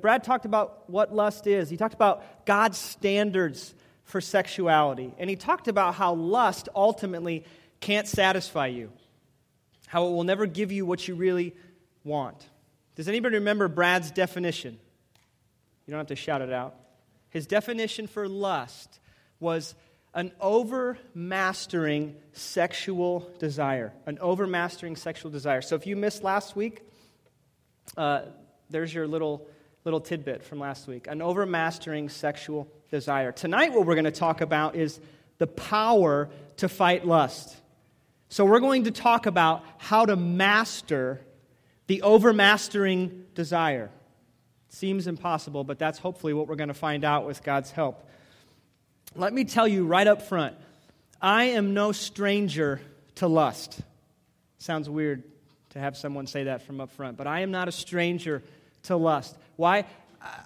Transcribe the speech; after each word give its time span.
Brad 0.00 0.24
talked 0.24 0.44
about 0.44 0.88
what 0.88 1.14
lust 1.14 1.46
is. 1.46 1.68
He 1.70 1.76
talked 1.76 1.94
about 1.94 2.46
God's 2.46 2.78
standards 2.78 3.74
for 4.04 4.20
sexuality. 4.20 5.12
And 5.18 5.28
he 5.28 5.36
talked 5.36 5.68
about 5.68 5.94
how 5.94 6.14
lust 6.14 6.68
ultimately 6.74 7.44
can't 7.80 8.08
satisfy 8.08 8.68
you, 8.68 8.90
how 9.86 10.06
it 10.06 10.10
will 10.10 10.24
never 10.24 10.46
give 10.46 10.72
you 10.72 10.86
what 10.86 11.06
you 11.06 11.14
really 11.14 11.54
want. 12.04 12.48
Does 12.96 13.06
anybody 13.06 13.36
remember 13.36 13.68
Brad's 13.68 14.10
definition? 14.10 14.78
You 15.86 15.92
don't 15.92 15.98
have 15.98 16.08
to 16.08 16.16
shout 16.16 16.42
it 16.42 16.52
out. 16.52 16.74
His 17.30 17.46
definition 17.46 18.06
for 18.06 18.28
lust 18.28 18.98
was 19.40 19.74
an 20.14 20.32
overmastering 20.40 22.14
sexual 22.32 23.30
desire. 23.38 23.92
An 24.06 24.18
overmastering 24.18 24.96
sexual 24.96 25.30
desire. 25.30 25.60
So 25.60 25.76
if 25.76 25.86
you 25.86 25.96
missed 25.96 26.24
last 26.24 26.56
week, 26.56 26.82
uh, 27.96 28.22
there's 28.70 28.92
your 28.92 29.06
little 29.06 29.46
little 29.88 30.00
tidbit 30.02 30.44
from 30.44 30.60
last 30.60 30.86
week 30.86 31.06
an 31.08 31.22
overmastering 31.22 32.10
sexual 32.10 32.68
desire. 32.90 33.32
Tonight, 33.32 33.72
what 33.72 33.86
we're 33.86 33.94
going 33.94 34.04
to 34.04 34.10
talk 34.10 34.42
about 34.42 34.76
is 34.76 35.00
the 35.38 35.46
power 35.46 36.28
to 36.58 36.68
fight 36.68 37.06
lust. 37.06 37.56
So, 38.28 38.44
we're 38.44 38.60
going 38.60 38.84
to 38.84 38.90
talk 38.90 39.24
about 39.24 39.64
how 39.78 40.04
to 40.04 40.14
master 40.14 41.22
the 41.86 42.02
overmastering 42.02 43.24
desire. 43.34 43.88
Seems 44.68 45.06
impossible, 45.06 45.64
but 45.64 45.78
that's 45.78 45.98
hopefully 45.98 46.34
what 46.34 46.48
we're 46.48 46.56
going 46.56 46.68
to 46.68 46.74
find 46.74 47.02
out 47.02 47.24
with 47.24 47.42
God's 47.42 47.70
help. 47.70 48.06
Let 49.16 49.32
me 49.32 49.44
tell 49.44 49.66
you 49.66 49.86
right 49.86 50.06
up 50.06 50.20
front 50.20 50.54
I 51.18 51.44
am 51.44 51.72
no 51.72 51.92
stranger 51.92 52.82
to 53.14 53.26
lust. 53.26 53.80
Sounds 54.58 54.90
weird 54.90 55.22
to 55.70 55.78
have 55.78 55.96
someone 55.96 56.26
say 56.26 56.44
that 56.44 56.60
from 56.60 56.78
up 56.78 56.90
front, 56.90 57.16
but 57.16 57.26
I 57.26 57.40
am 57.40 57.50
not 57.50 57.68
a 57.68 57.72
stranger 57.72 58.42
to 58.88 58.96
lust. 58.96 59.36
Why? 59.56 59.86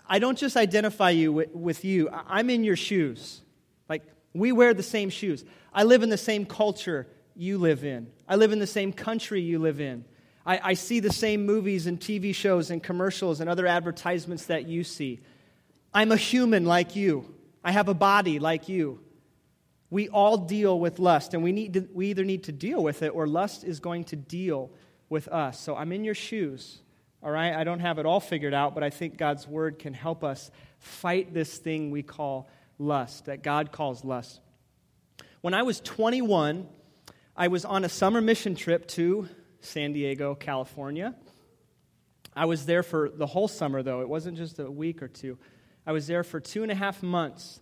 I 0.08 0.18
don't 0.18 0.38
just 0.38 0.56
identify 0.56 1.10
you 1.10 1.32
with, 1.32 1.84
you, 1.84 2.08
I'm 2.12 2.50
in 2.50 2.62
your 2.62 2.76
shoes. 2.76 3.40
Like, 3.88 4.02
we 4.34 4.52
wear 4.52 4.74
the 4.74 4.82
same 4.82 5.10
shoes. 5.10 5.44
I 5.72 5.84
live 5.84 6.02
in 6.02 6.10
the 6.10 6.18
same 6.18 6.44
culture 6.44 7.06
you 7.34 7.56
live 7.56 7.82
in, 7.82 8.08
I 8.28 8.36
live 8.36 8.52
in 8.52 8.58
the 8.58 8.66
same 8.66 8.92
country 8.92 9.40
you 9.40 9.58
live 9.58 9.80
in. 9.80 10.04
I, 10.44 10.60
I 10.62 10.74
see 10.74 10.98
the 11.00 11.12
same 11.12 11.46
movies 11.46 11.86
and 11.86 12.00
TV 12.00 12.34
shows 12.34 12.70
and 12.70 12.82
commercials 12.82 13.40
and 13.40 13.48
other 13.48 13.66
advertisements 13.66 14.46
that 14.46 14.66
you 14.66 14.82
see. 14.82 15.20
I'm 15.94 16.10
a 16.10 16.16
human 16.16 16.66
like 16.66 16.96
you. 16.96 17.32
I 17.62 17.70
have 17.70 17.88
a 17.88 17.94
body 17.94 18.40
like 18.40 18.68
you. 18.68 19.00
We 19.88 20.08
all 20.08 20.36
deal 20.36 20.80
with 20.80 20.98
lust, 20.98 21.32
and 21.32 21.44
we, 21.44 21.52
need 21.52 21.74
to, 21.74 21.88
we 21.92 22.08
either 22.08 22.24
need 22.24 22.44
to 22.44 22.52
deal 22.52 22.82
with 22.82 23.02
it 23.02 23.10
or 23.10 23.26
lust 23.26 23.62
is 23.62 23.78
going 23.78 24.04
to 24.04 24.16
deal 24.16 24.70
with 25.08 25.28
us. 25.28 25.60
So 25.60 25.76
I'm 25.76 25.92
in 25.92 26.02
your 26.02 26.14
shoes. 26.14 26.80
All 27.22 27.30
right? 27.30 27.54
I 27.54 27.64
don't 27.64 27.80
have 27.80 27.98
it 27.98 28.06
all 28.06 28.20
figured 28.20 28.54
out, 28.54 28.74
but 28.74 28.82
I 28.82 28.90
think 28.90 29.16
God's 29.16 29.46
word 29.46 29.78
can 29.78 29.94
help 29.94 30.24
us 30.24 30.50
fight 30.78 31.32
this 31.32 31.56
thing 31.56 31.90
we 31.90 32.02
call 32.02 32.48
lust, 32.78 33.26
that 33.26 33.42
God 33.42 33.70
calls 33.70 34.04
lust. 34.04 34.40
When 35.40 35.54
I 35.54 35.62
was 35.62 35.80
21, 35.80 36.68
I 37.36 37.48
was 37.48 37.64
on 37.64 37.84
a 37.84 37.88
summer 37.88 38.20
mission 38.20 38.54
trip 38.54 38.88
to 38.88 39.28
San 39.60 39.92
Diego, 39.92 40.34
California. 40.34 41.14
I 42.34 42.46
was 42.46 42.66
there 42.66 42.82
for 42.82 43.10
the 43.10 43.26
whole 43.26 43.48
summer, 43.48 43.82
though. 43.82 44.00
It 44.00 44.08
wasn't 44.08 44.36
just 44.36 44.58
a 44.58 44.70
week 44.70 45.02
or 45.02 45.08
two. 45.08 45.38
I 45.86 45.92
was 45.92 46.06
there 46.06 46.24
for 46.24 46.40
two 46.40 46.62
and 46.62 46.72
a 46.72 46.74
half 46.74 47.02
months. 47.02 47.60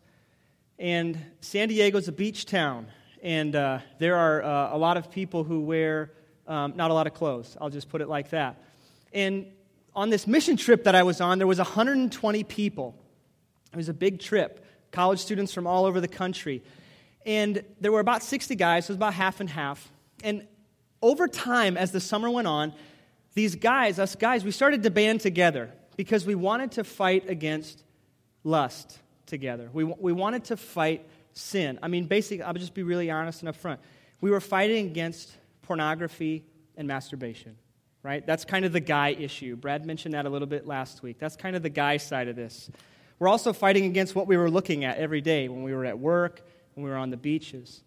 And 0.78 1.18
San 1.40 1.68
Diego's 1.68 2.08
a 2.08 2.12
beach 2.12 2.46
town, 2.46 2.86
and 3.22 3.54
uh, 3.54 3.80
there 3.98 4.16
are 4.16 4.42
uh, 4.42 4.74
a 4.74 4.78
lot 4.78 4.96
of 4.96 5.10
people 5.10 5.44
who 5.44 5.60
wear 5.60 6.12
um, 6.46 6.72
not 6.74 6.90
a 6.90 6.94
lot 6.94 7.06
of 7.06 7.12
clothes. 7.12 7.56
I'll 7.60 7.68
just 7.68 7.90
put 7.90 8.00
it 8.00 8.08
like 8.08 8.30
that. 8.30 8.62
And 9.12 9.46
on 9.94 10.10
this 10.10 10.26
mission 10.26 10.56
trip 10.56 10.84
that 10.84 10.94
I 10.94 11.02
was 11.02 11.20
on, 11.20 11.38
there 11.38 11.46
was 11.46 11.58
120 11.58 12.44
people. 12.44 12.94
It 13.72 13.76
was 13.76 13.88
a 13.88 13.94
big 13.94 14.20
trip, 14.20 14.64
college 14.92 15.20
students 15.20 15.52
from 15.52 15.66
all 15.66 15.84
over 15.84 16.00
the 16.00 16.08
country. 16.08 16.62
And 17.26 17.64
there 17.80 17.92
were 17.92 18.00
about 18.00 18.22
60 18.22 18.54
guys, 18.56 18.86
so 18.86 18.90
it 18.90 18.94
was 18.94 18.96
about 18.96 19.14
half 19.14 19.40
and 19.40 19.50
half. 19.50 19.90
And 20.22 20.46
over 21.02 21.28
time, 21.28 21.76
as 21.76 21.92
the 21.92 22.00
summer 22.00 22.30
went 22.30 22.48
on, 22.48 22.72
these 23.34 23.54
guys, 23.54 23.98
us 23.98 24.16
guys, 24.16 24.44
we 24.44 24.50
started 24.50 24.82
to 24.82 24.90
band 24.90 25.20
together 25.20 25.70
because 25.96 26.26
we 26.26 26.34
wanted 26.34 26.72
to 26.72 26.84
fight 26.84 27.28
against 27.28 27.84
lust 28.42 28.98
together. 29.26 29.68
We, 29.72 29.84
we 29.84 30.12
wanted 30.12 30.44
to 30.44 30.56
fight 30.56 31.06
sin. 31.32 31.78
I 31.82 31.88
mean, 31.88 32.06
basically, 32.06 32.42
I'll 32.42 32.54
just 32.54 32.74
be 32.74 32.82
really 32.82 33.10
honest 33.10 33.42
and 33.42 33.54
upfront. 33.54 33.78
We 34.20 34.30
were 34.30 34.40
fighting 34.40 34.86
against 34.86 35.30
pornography 35.62 36.44
and 36.76 36.88
masturbation 36.88 37.56
right? 38.02 38.26
That's 38.26 38.44
kind 38.44 38.64
of 38.64 38.72
the 38.72 38.80
guy 38.80 39.10
issue. 39.10 39.56
Brad 39.56 39.84
mentioned 39.84 40.14
that 40.14 40.26
a 40.26 40.30
little 40.30 40.48
bit 40.48 40.66
last 40.66 41.02
week. 41.02 41.18
That's 41.18 41.36
kind 41.36 41.56
of 41.56 41.62
the 41.62 41.70
guy 41.70 41.96
side 41.98 42.28
of 42.28 42.36
this. 42.36 42.70
We're 43.18 43.28
also 43.28 43.52
fighting 43.52 43.84
against 43.84 44.14
what 44.14 44.26
we 44.26 44.36
were 44.36 44.50
looking 44.50 44.84
at 44.84 44.96
every 44.96 45.20
day 45.20 45.48
when 45.48 45.62
we 45.62 45.74
were 45.74 45.84
at 45.84 45.98
work, 45.98 46.40
when 46.74 46.84
we 46.84 46.90
were 46.90 46.96
on 46.96 47.10
the 47.10 47.16
beaches. 47.16 47.82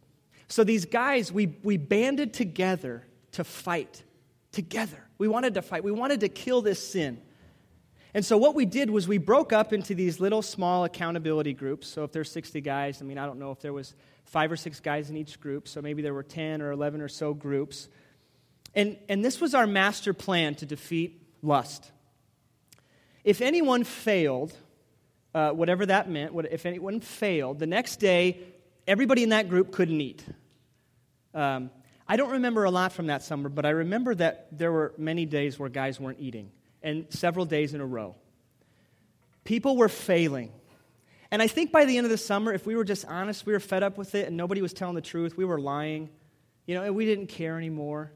So 0.47 0.63
these 0.63 0.85
guys, 0.85 1.31
we, 1.31 1.57
we 1.63 1.77
banded 1.77 2.33
together 2.33 3.03
to 3.31 3.43
fight 3.43 4.03
together. 4.51 5.03
We 5.17 5.27
wanted 5.27 5.55
to 5.55 5.63
fight. 5.63 5.83
We 5.83 5.91
wanted 5.91 6.19
to 6.19 6.29
kill 6.29 6.61
this 6.61 6.85
sin. 6.85 7.19
And 8.13 8.23
so 8.23 8.37
what 8.37 8.53
we 8.53 8.65
did 8.65 8.91
was 8.91 9.07
we 9.07 9.17
broke 9.17 9.51
up 9.51 9.73
into 9.73 9.95
these 9.95 10.19
little 10.19 10.43
small 10.43 10.83
accountability 10.83 11.53
groups. 11.53 11.87
So 11.87 12.03
if 12.03 12.11
there's 12.11 12.31
60 12.31 12.61
guys, 12.61 13.01
I 13.01 13.05
mean, 13.05 13.17
I 13.17 13.25
don't 13.25 13.39
know 13.39 13.49
if 13.49 13.59
there 13.59 13.73
was 13.73 13.95
five 14.25 14.51
or 14.51 14.55
six 14.55 14.79
guys 14.79 15.09
in 15.09 15.17
each 15.17 15.39
group. 15.39 15.67
So 15.67 15.81
maybe 15.81 16.03
there 16.03 16.13
were 16.13 16.21
10 16.21 16.61
or 16.61 16.71
11 16.71 17.01
or 17.01 17.07
so 17.07 17.33
groups. 17.33 17.89
And, 18.75 18.97
and 19.07 19.23
this 19.23 19.39
was 19.39 19.53
our 19.53 19.67
master 19.67 20.13
plan 20.13 20.55
to 20.55 20.65
defeat 20.65 21.21
lust. 21.41 21.91
If 23.23 23.41
anyone 23.41 23.83
failed, 23.83 24.53
uh, 25.33 25.51
whatever 25.51 25.85
that 25.85 26.09
meant, 26.09 26.33
what, 26.33 26.51
if 26.51 26.65
anyone 26.65 26.99
failed, 26.99 27.59
the 27.59 27.67
next 27.67 27.97
day, 27.97 28.39
everybody 28.87 29.23
in 29.23 29.29
that 29.29 29.49
group 29.49 29.71
couldn't 29.71 30.01
eat. 30.01 30.23
Um, 31.33 31.69
I 32.07 32.17
don't 32.17 32.31
remember 32.31 32.65
a 32.65 32.71
lot 32.71 32.91
from 32.91 33.07
that 33.07 33.23
summer, 33.23 33.49
but 33.49 33.65
I 33.65 33.69
remember 33.69 34.13
that 34.15 34.47
there 34.51 34.71
were 34.71 34.93
many 34.97 35.25
days 35.25 35.57
where 35.57 35.69
guys 35.69 35.99
weren't 35.99 36.19
eating, 36.19 36.51
and 36.81 37.05
several 37.09 37.45
days 37.45 37.73
in 37.73 37.81
a 37.81 37.85
row. 37.85 38.15
People 39.43 39.77
were 39.77 39.89
failing. 39.89 40.51
And 41.31 41.41
I 41.41 41.47
think 41.47 41.71
by 41.71 41.85
the 41.85 41.97
end 41.97 42.05
of 42.05 42.11
the 42.11 42.17
summer, 42.17 42.53
if 42.53 42.65
we 42.65 42.75
were 42.75 42.83
just 42.83 43.05
honest, 43.05 43.45
we 43.45 43.53
were 43.53 43.59
fed 43.59 43.83
up 43.83 43.97
with 43.97 44.15
it, 44.15 44.27
and 44.27 44.37
nobody 44.37 44.61
was 44.61 44.73
telling 44.73 44.95
the 44.95 45.01
truth. 45.01 45.37
We 45.37 45.45
were 45.45 45.59
lying. 45.59 46.09
You 46.65 46.75
know, 46.75 46.83
and 46.83 46.95
we 46.95 47.05
didn't 47.05 47.27
care 47.27 47.57
anymore. 47.57 48.11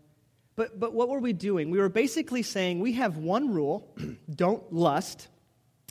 But, 0.58 0.80
but 0.80 0.92
what 0.92 1.08
were 1.08 1.20
we 1.20 1.34
doing? 1.34 1.70
We 1.70 1.78
were 1.78 1.88
basically 1.88 2.42
saying 2.42 2.80
we 2.80 2.94
have 2.94 3.18
one 3.18 3.54
rule 3.54 3.88
don't 4.36 4.74
lust 4.74 5.28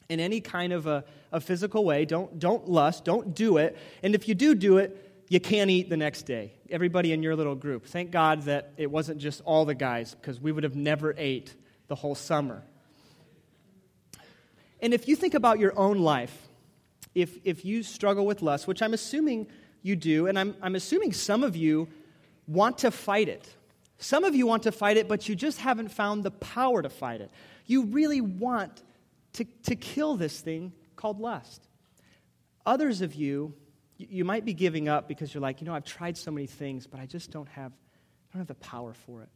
in 0.09 0.21
any 0.21 0.41
kind 0.41 0.73
of 0.73 0.87
a, 0.87 1.05
a 1.33 1.41
physical 1.41 1.85
way. 1.85 2.05
Don't, 2.05 2.39
don't 2.39 2.69
lust, 2.69 3.05
don't 3.05 3.35
do 3.35 3.57
it. 3.59 3.79
And 4.03 4.15
if 4.15 4.29
you 4.29 4.35
do 4.35 4.55
do 4.55 4.79
it, 4.79 5.25
you 5.29 5.41
can't 5.41 5.71
eat 5.71 5.89
the 5.89 5.97
next 5.97 6.23
day. 6.23 6.53
Everybody 6.69 7.13
in 7.13 7.23
your 7.23 7.37
little 7.37 7.55
group. 7.55 7.87
Thank 7.87 8.11
God 8.11 8.43
that 8.43 8.73
it 8.77 8.91
wasn't 8.91 9.19
just 9.19 9.41
all 9.45 9.65
the 9.65 9.75
guys, 9.75 10.15
because 10.15 10.41
we 10.41 10.51
would 10.51 10.65
have 10.65 10.77
never 10.77 11.15
ate 11.17 11.55
the 11.87 11.95
whole 11.95 12.15
summer. 12.17 12.63
And 14.81 14.93
if 14.93 15.09
you 15.09 15.15
think 15.15 15.35
about 15.35 15.59
your 15.61 15.77
own 15.79 15.99
life, 15.99 16.49
if, 17.15 17.39
if 17.45 17.65
you 17.65 17.85
struggle 17.85 18.27
with 18.27 18.43
lust, 18.43 18.67
which 18.67 18.83
I'm 18.83 18.95
assuming 18.95 19.47
you 19.83 19.95
do, 19.95 20.27
and 20.27 20.39
I'm, 20.39 20.57
I'm 20.61 20.75
assuming 20.75 21.13
some 21.13 21.45
of 21.45 21.57
you 21.57 21.89
want 22.49 22.79
to 22.79 22.91
fight 22.91 23.29
it. 23.29 23.49
Some 23.99 24.25
of 24.25 24.35
you 24.35 24.47
want 24.47 24.65
to 24.65 24.73
fight 24.73 24.97
it, 24.97 25.09
but 25.09 25.29
you 25.29 25.35
just 25.35 25.61
haven't 25.61 25.89
found 25.89 26.23
the 26.23 26.31
power 26.31 26.83
to 26.83 26.91
fight 26.91 27.21
it. 27.21 27.31
You 27.65 27.85
really 27.85 28.21
want 28.21 28.83
to, 29.35 29.45
to 29.65 29.77
kill 29.77 30.17
this 30.17 30.41
thing 30.41 30.73
called 30.97 31.21
lust. 31.21 31.67
Others 32.65 33.01
of 33.01 33.15
you, 33.15 33.55
you 33.97 34.25
might 34.25 34.45
be 34.45 34.53
giving 34.53 34.89
up 34.89 35.09
because 35.09 35.33
you're 35.33 35.41
like, 35.41 35.61
you 35.61 35.67
know, 35.67 35.75
I've 35.75 35.85
tried 35.85 36.17
so 36.17 36.31
many 36.31 36.47
things, 36.47 36.87
but 36.87 37.01
I 37.01 37.07
just 37.07 37.31
don't 37.31 37.49
have, 37.49 37.73
I 37.73 38.33
don't 38.33 38.41
have 38.41 38.49
the 38.49 38.55
power 38.57 38.93
for 38.93 39.23
it. 39.23 39.29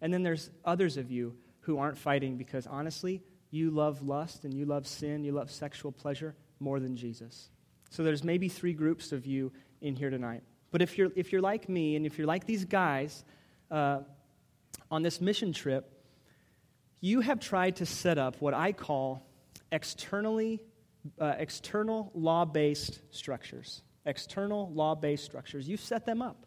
And 0.00 0.12
then 0.12 0.22
there's 0.22 0.50
others 0.64 0.96
of 0.96 1.10
you 1.10 1.34
who 1.60 1.78
aren't 1.78 1.98
fighting 1.98 2.36
because 2.36 2.66
honestly, 2.66 3.22
you 3.50 3.70
love 3.70 4.02
lust 4.02 4.44
and 4.44 4.54
you 4.54 4.64
love 4.64 4.86
sin, 4.86 5.24
you 5.24 5.32
love 5.32 5.50
sexual 5.50 5.90
pleasure 5.90 6.34
more 6.60 6.78
than 6.78 6.96
Jesus. 6.96 7.50
So 7.90 8.02
there's 8.02 8.22
maybe 8.22 8.48
three 8.48 8.74
groups 8.74 9.12
of 9.12 9.26
you 9.26 9.52
in 9.80 9.96
here 9.96 10.10
tonight. 10.10 10.42
But 10.70 10.82
if 10.82 10.98
you're, 10.98 11.10
if 11.16 11.32
you're 11.32 11.40
like 11.40 11.68
me 11.68 11.96
and 11.96 12.04
if 12.04 12.18
you're 12.18 12.26
like 12.26 12.44
these 12.44 12.64
guys 12.64 13.24
uh, 13.70 14.00
on 14.90 15.02
this 15.02 15.20
mission 15.20 15.52
trip, 15.52 15.92
you 17.00 17.20
have 17.20 17.40
tried 17.40 17.76
to 17.76 17.86
set 17.86 18.18
up 18.18 18.40
what 18.40 18.54
I 18.54 18.72
call 18.72 19.26
externally, 19.70 20.60
uh, 21.20 21.34
external 21.38 22.10
law 22.14 22.44
based 22.44 23.00
structures. 23.10 23.82
External 24.06 24.70
law 24.72 24.94
based 24.94 25.24
structures. 25.24 25.68
You've 25.68 25.80
set 25.80 26.06
them 26.06 26.22
up. 26.22 26.46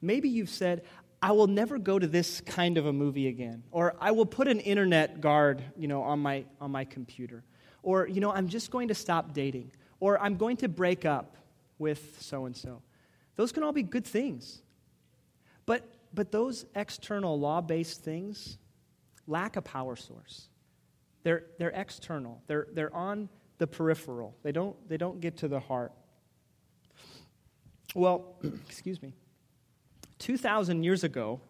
Maybe 0.00 0.28
you've 0.28 0.48
said, 0.48 0.82
I 1.20 1.32
will 1.32 1.46
never 1.46 1.78
go 1.78 1.98
to 1.98 2.06
this 2.06 2.40
kind 2.40 2.78
of 2.78 2.86
a 2.86 2.92
movie 2.92 3.28
again. 3.28 3.62
Or 3.70 3.94
I 4.00 4.10
will 4.10 4.26
put 4.26 4.48
an 4.48 4.58
internet 4.58 5.20
guard, 5.20 5.62
you 5.76 5.86
know, 5.86 6.02
on 6.02 6.18
my, 6.18 6.44
on 6.60 6.72
my 6.72 6.84
computer. 6.84 7.44
Or, 7.84 8.08
you 8.08 8.20
know, 8.20 8.32
I'm 8.32 8.48
just 8.48 8.72
going 8.72 8.88
to 8.88 8.94
stop 8.94 9.32
dating. 9.32 9.70
Or 10.00 10.20
I'm 10.20 10.36
going 10.36 10.56
to 10.58 10.68
break 10.68 11.04
up 11.04 11.36
with 11.78 12.20
so 12.20 12.46
and 12.46 12.56
so. 12.56 12.82
Those 13.36 13.52
can 13.52 13.62
all 13.62 13.72
be 13.72 13.84
good 13.84 14.04
things. 14.04 14.62
But 15.64 15.88
but 16.14 16.30
those 16.30 16.66
external 16.74 17.38
law 17.38 17.60
based 17.60 18.02
things 18.02 18.58
lack 19.26 19.56
a 19.56 19.62
power 19.62 19.96
source. 19.96 20.48
they're, 21.22 21.44
they're 21.58 21.70
external, 21.70 22.42
they're, 22.46 22.66
they're 22.72 22.94
on 22.94 23.28
the 23.58 23.66
peripheral, 23.66 24.36
they 24.42 24.52
don't, 24.52 24.76
they 24.88 24.96
don't 24.96 25.20
get 25.20 25.38
to 25.38 25.48
the 25.48 25.60
heart. 25.60 25.92
Well, 27.94 28.36
excuse 28.68 29.00
me. 29.02 29.12
2,000 30.18 30.82
years 30.84 31.04
ago, 31.04 31.40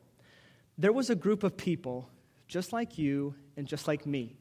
there 0.78 0.92
was 0.92 1.10
a 1.10 1.14
group 1.14 1.42
of 1.42 1.56
people 1.56 2.08
just 2.48 2.72
like 2.72 2.98
you 2.98 3.34
and 3.56 3.66
just 3.66 3.86
like 3.86 4.06
me. 4.06 4.36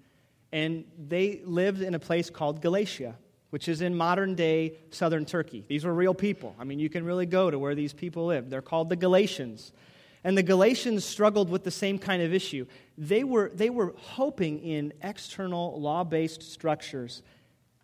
And 0.52 0.86
they 0.98 1.42
lived 1.46 1.82
in 1.82 1.96
a 1.96 2.00
place 2.00 2.30
called 2.30 2.62
Galatia, 2.62 3.16
which 3.52 3.68
is 3.68 3.82
in 3.82 3.96
modern 3.96 4.36
day 4.36 4.78
southern 4.90 5.26
Turkey. 5.26 5.66
These 5.68 5.86
were 5.86 5.94
real 5.94 6.14
people. 6.14 6.56
I 6.60 6.64
mean, 6.64 6.80
you 6.80 6.90
can 6.90 7.06
really 7.06 7.26
go 7.26 7.52
to 7.52 7.60
where 7.60 7.76
these 7.76 7.94
people 7.94 8.26
live. 8.26 8.50
They're 8.50 8.62
called 8.62 8.90
the 8.90 8.96
Galatians. 8.96 9.72
And 10.24 10.38
the 10.38 10.44
Galatians 10.44 11.04
struggled 11.04 11.50
with 11.50 11.64
the 11.64 11.72
same 11.72 11.98
kind 11.98 12.22
of 12.22 12.34
issue. 12.34 12.66
They 12.98 13.24
were, 13.24 13.52
they 13.54 13.70
were 13.70 13.96
hoping 13.98 14.60
in 14.60 14.94
external 15.02 15.80
law 15.82 16.04
based 16.04 16.44
structures 16.44 17.24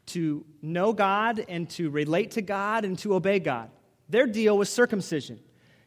to 0.07 0.45
know 0.61 0.93
God 0.93 1.43
and 1.49 1.69
to 1.71 1.89
relate 1.89 2.31
to 2.31 2.41
God 2.41 2.85
and 2.85 2.97
to 2.99 3.15
obey 3.15 3.39
God. 3.39 3.69
Their 4.09 4.27
deal 4.27 4.57
was 4.57 4.69
circumcision. 4.69 5.39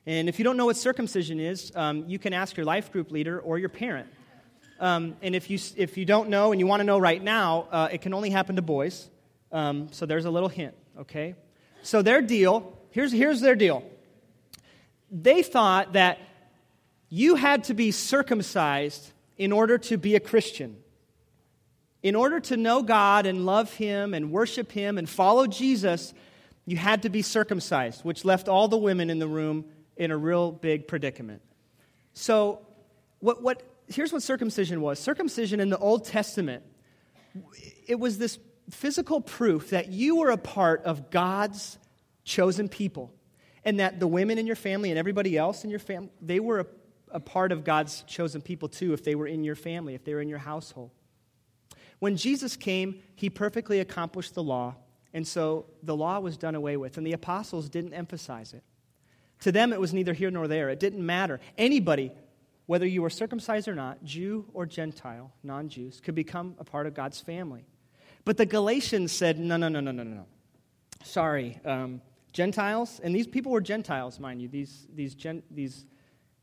And 0.07 0.29
if 0.29 0.39
you 0.39 0.45
don't 0.45 0.57
know 0.57 0.67
what 0.67 0.77
circumcision 0.77 1.39
is, 1.41 1.73
um, 1.75 2.05
you 2.09 2.19
can 2.19 2.33
ask 2.33 2.57
your 2.57 2.67
life 2.67 2.91
group 2.91 3.11
leader 3.11 3.39
or 3.39 3.59
your 3.59 3.69
parent. 3.69 4.09
Um, 4.81 5.17
and 5.23 5.35
if 5.35 5.51
you, 5.51 5.59
if 5.77 5.97
you 5.97 6.05
don't 6.05 6.31
know 6.31 6.53
and 6.53 6.61
you 6.61 6.67
want 6.67 6.81
to 6.81 6.85
know 6.85 6.99
right 6.99 7.23
now, 7.23 7.69
uh, 7.71 7.89
it 7.93 8.01
can 8.01 8.15
only 8.15 8.31
happen 8.31 8.57
to 8.57 8.63
boys. 8.63 9.09
Um, 9.53 9.89
so 9.93 10.07
there's 10.07 10.25
a 10.25 10.31
little 10.31 10.49
hint, 10.49 10.75
okay? 11.01 11.35
So 11.83 12.03
their 12.03 12.23
deal, 12.23 12.79
here's, 12.91 13.13
here's 13.13 13.41
their 13.41 13.55
deal. 13.55 13.85
They 15.11 15.43
thought 15.43 15.93
that 15.95 16.19
you 17.11 17.35
had 17.35 17.65
to 17.65 17.75
be 17.75 17.91
circumcised 17.91 19.11
in 19.37 19.53
order 19.53 19.77
to 19.77 19.99
be 19.99 20.15
a 20.15 20.21
Christian. 20.21 20.77
In 22.03 22.15
order 22.15 22.41
to 22.41 22.57
know 22.57 22.83
God 22.83 23.27
and 23.27 23.45
love 23.45 23.75
Him 23.75 24.15
and 24.15 24.31
worship 24.31 24.73
Him 24.73 24.97
and 24.97 25.09
follow 25.09 25.47
Jesus, 25.47 26.15
you 26.65 26.77
had 26.77 27.03
to 27.03 27.11
be 27.11 27.21
circumcised, 27.21 28.05
which 28.05 28.25
left 28.25 28.49
all 28.49 28.69
the 28.69 28.79
women 28.79 29.11
in 29.11 29.19
the 29.19 29.29
room 29.29 29.65
in 29.97 30.11
a 30.11 30.17
real 30.17 30.53
big 30.53 30.89
predicament. 30.89 31.43
So, 32.15 32.61
what, 33.19 33.43
what, 33.43 33.63
here's 33.89 34.13
what 34.13 34.23
circumcision 34.23 34.81
was 34.81 34.99
circumcision 34.99 35.61
in 35.61 35.69
the 35.69 35.79
Old 35.79 36.05
Testament, 36.05 36.63
it 37.87 37.99
was 37.99 38.19
this 38.19 38.39
physical 38.71 39.21
proof 39.21 39.71
that 39.71 39.89
you 39.89 40.17
were 40.17 40.31
a 40.31 40.39
part 40.39 40.85
of 40.85 41.11
God's 41.11 41.77
chosen 42.25 42.69
people 42.69 43.13
and 43.65 43.81
that 43.81 44.01
the 44.01 44.07
women 44.07 44.39
in 44.39 44.47
your 44.47 44.57
family 44.57 44.91
and 44.91 44.99
everybody 44.99 45.37
else 45.37 45.65
in 45.65 45.71
your 45.71 45.79
family, 45.79 46.11
they 46.23 46.41
were 46.41 46.61
a, 46.61 46.67
a 47.13 47.21
part 47.21 47.53
of 47.53 47.65
God's 47.65 48.03
chosen 48.03 48.41
people 48.41 48.69
too 48.69 48.93
if 48.93 49.05
they 49.05 49.15
were 49.15 49.27
in 49.27 49.45
your 49.45 49.55
family, 49.55 49.95
if 49.95 50.05
they 50.05 50.15
were 50.15 50.21
in 50.21 50.29
your 50.29 50.39
household. 50.39 50.91
When 51.99 52.17
Jesus 52.17 52.57
came, 52.57 53.03
he 53.15 53.29
perfectly 53.29 53.81
accomplished 53.81 54.35
the 54.35 54.43
law, 54.43 54.77
and 55.13 55.27
so 55.27 55.67
the 55.83 55.97
law 55.97 56.19
was 56.21 56.37
done 56.37 56.55
away 56.55 56.77
with, 56.77 56.97
and 56.97 57.07
the 57.07 57.13
apostles 57.13 57.69
didn't 57.69 57.93
emphasize 57.93 58.55
it. 58.55 58.63
To 59.41 59.53
them, 59.53 59.73
it 59.73 59.81
was 59.81 59.93
neither 59.93 60.13
here 60.13 60.31
nor 60.31 60.49
there. 60.49 60.69
It 60.69 60.81
didn't 60.81 61.05
matter. 61.05 61.41
Anybody, 61.59 62.13
whether 62.67 62.87
you 62.87 63.03
were 63.03 63.11
circumcised 63.11 63.69
or 63.69 63.75
not, 63.75 64.03
Jew 64.05 64.47
or 64.55 64.67
Gentile, 64.67 65.33
non 65.43 65.69
Jews, 65.69 66.01
could 66.01 66.15
become 66.15 66.55
a 66.59 66.65
part 66.65 66.87
of 66.87 66.95
God's 66.95 67.21
family. 67.21 67.65
But 68.25 68.37
the 68.37 68.47
Galatians 68.47 69.13
said, 69.13 69.39
no, 69.39 69.57
no, 69.57 69.69
no, 69.69 69.81
no, 69.81 69.91
no, 69.91 70.03
no. 70.03 70.15
No. 70.17 70.27
Sorry. 71.03 71.59
Um, 71.65 72.03
Gentiles, 72.33 73.01
and 73.03 73.15
these 73.15 73.27
people 73.27 73.51
were 73.51 73.61
Gentiles, 73.61 74.21
mind 74.21 74.41
you, 74.41 74.49
these, 74.49 74.87
these, 74.95 75.15
gen, 75.15 75.43
these, 75.51 75.85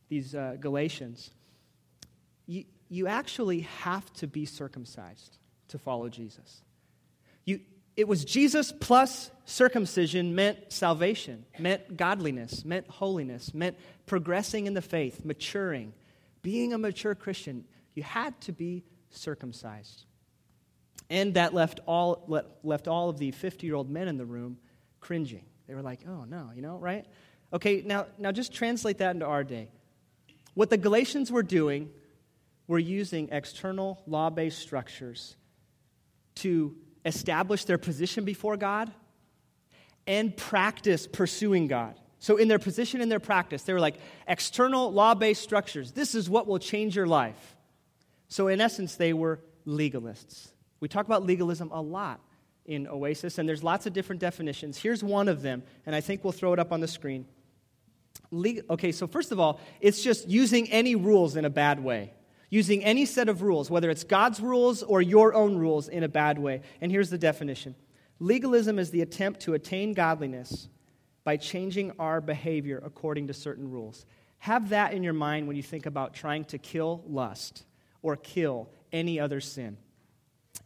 these 0.09 0.35
uh, 0.35 0.55
Galatians. 0.59 1.31
You, 2.45 2.65
you 2.89 3.07
actually 3.07 3.61
have 3.81 4.11
to 4.13 4.27
be 4.27 4.45
circumcised 4.45 5.37
to 5.69 5.77
follow 5.77 6.09
Jesus. 6.09 6.61
You, 7.45 7.61
it 7.95 8.07
was 8.07 8.23
Jesus 8.23 8.71
plus 8.71 9.31
circumcision 9.45 10.35
meant 10.35 10.71
salvation, 10.71 11.45
meant 11.57 11.97
godliness, 11.97 12.63
meant 12.63 12.87
holiness, 12.87 13.53
meant 13.53 13.77
progressing 14.05 14.67
in 14.67 14.73
the 14.73 14.81
faith, 14.81 15.25
maturing, 15.25 15.93
being 16.41 16.73
a 16.73 16.77
mature 16.77 17.15
Christian. 17.15 17.65
You 17.95 18.03
had 18.03 18.39
to 18.41 18.51
be 18.51 18.83
circumcised. 19.09 20.05
And 21.09 21.33
that 21.35 21.53
left 21.53 21.79
all, 21.85 22.45
left 22.63 22.87
all 22.87 23.09
of 23.09 23.17
the 23.17 23.31
50 23.31 23.65
year 23.65 23.75
old 23.75 23.89
men 23.89 24.07
in 24.07 24.17
the 24.17 24.25
room 24.25 24.57
cringing. 24.99 25.45
They 25.67 25.75
were 25.75 25.81
like, 25.81 26.01
oh 26.07 26.25
no, 26.25 26.51
you 26.55 26.61
know, 26.61 26.77
right? 26.77 27.05
Okay, 27.53 27.81
now, 27.85 28.07
now 28.17 28.31
just 28.31 28.53
translate 28.53 28.97
that 28.99 29.11
into 29.15 29.25
our 29.25 29.43
day. 29.43 29.69
What 30.57 30.71
the 30.71 30.77
Galatians 30.77 31.31
were 31.31 31.43
doing 31.43 31.91
were 32.65 32.79
using 32.79 33.29
external 33.31 34.01
law 34.07 34.31
based 34.31 34.57
structures 34.57 35.35
to 36.37 36.75
establish 37.05 37.65
their 37.65 37.77
position 37.77 38.25
before 38.25 38.57
God 38.57 38.91
and 40.07 40.35
practice 40.35 41.05
pursuing 41.05 41.67
God. 41.67 41.93
So, 42.17 42.37
in 42.37 42.47
their 42.47 42.57
position 42.57 43.01
and 43.01 43.11
their 43.11 43.19
practice, 43.19 43.61
they 43.61 43.73
were 43.73 43.79
like 43.79 43.97
external 44.27 44.91
law 44.91 45.13
based 45.13 45.43
structures. 45.43 45.91
This 45.91 46.15
is 46.15 46.27
what 46.27 46.47
will 46.47 46.57
change 46.57 46.95
your 46.95 47.05
life. 47.05 47.55
So, 48.27 48.47
in 48.47 48.59
essence, 48.59 48.95
they 48.95 49.13
were 49.13 49.39
legalists. 49.67 50.47
We 50.79 50.87
talk 50.87 51.05
about 51.05 51.23
legalism 51.23 51.69
a 51.71 51.83
lot 51.83 52.19
in 52.65 52.87
Oasis, 52.87 53.37
and 53.37 53.47
there's 53.47 53.63
lots 53.63 53.85
of 53.85 53.93
different 53.93 54.21
definitions. 54.21 54.79
Here's 54.79 55.03
one 55.03 55.27
of 55.27 55.43
them, 55.43 55.61
and 55.85 55.95
I 55.95 56.01
think 56.01 56.23
we'll 56.23 56.33
throw 56.33 56.51
it 56.51 56.57
up 56.57 56.71
on 56.71 56.79
the 56.79 56.87
screen. 56.87 57.27
Okay, 58.33 58.91
so 58.91 59.07
first 59.07 59.31
of 59.31 59.39
all, 59.39 59.59
it's 59.79 60.01
just 60.01 60.27
using 60.27 60.69
any 60.69 60.95
rules 60.95 61.35
in 61.35 61.45
a 61.45 61.49
bad 61.49 61.83
way 61.83 62.13
using 62.49 62.83
any 62.83 63.05
set 63.05 63.29
of 63.29 63.41
rules, 63.41 63.69
whether 63.69 63.89
it's 63.89 64.03
God's 64.03 64.39
rules 64.39 64.83
or 64.83 65.01
your 65.01 65.33
own 65.33 65.57
rules, 65.57 65.87
in 65.87 66.03
a 66.03 66.07
bad 66.07 66.39
way. 66.39 66.61
And 66.81 66.91
here's 66.91 67.09
the 67.09 67.17
definition 67.17 67.75
legalism 68.19 68.79
is 68.79 68.91
the 68.91 69.01
attempt 69.01 69.41
to 69.41 69.53
attain 69.53 69.93
godliness 69.93 70.69
by 71.23 71.37
changing 71.37 71.91
our 71.99 72.21
behavior 72.21 72.81
according 72.83 73.27
to 73.27 73.33
certain 73.33 73.69
rules. 73.69 74.05
Have 74.39 74.69
that 74.69 74.93
in 74.93 75.03
your 75.03 75.13
mind 75.13 75.47
when 75.47 75.57
you 75.57 75.63
think 75.63 75.85
about 75.85 76.13
trying 76.13 76.45
to 76.45 76.57
kill 76.57 77.03
lust 77.07 77.63
or 78.01 78.15
kill 78.15 78.69
any 78.91 79.19
other 79.19 79.41
sin. 79.41 79.77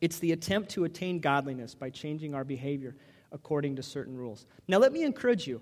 It's 0.02 0.20
the 0.20 0.34
attempt 0.34 0.72
to 0.72 0.84
attain 0.84 1.20
godliness 1.20 1.74
by 1.74 1.90
changing 1.90 2.36
our 2.36 2.44
behavior 2.44 2.96
according 3.32 3.78
to 3.78 3.84
certain 3.84 4.18
rules. 4.18 4.46
Now, 4.68 4.78
let 4.78 4.92
me 4.92 5.04
encourage 5.04 5.48
you. 5.48 5.62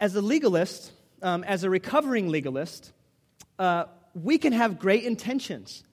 As 0.00 0.14
a 0.14 0.22
legalist, 0.22 0.92
um, 1.22 1.44
as 1.44 1.64
a 1.64 1.70
recovering 1.70 2.28
legalist, 2.28 2.92
uh, 3.58 3.84
we 4.14 4.38
can 4.38 4.52
have 4.52 4.78
great 4.78 5.04
intentions. 5.04 5.84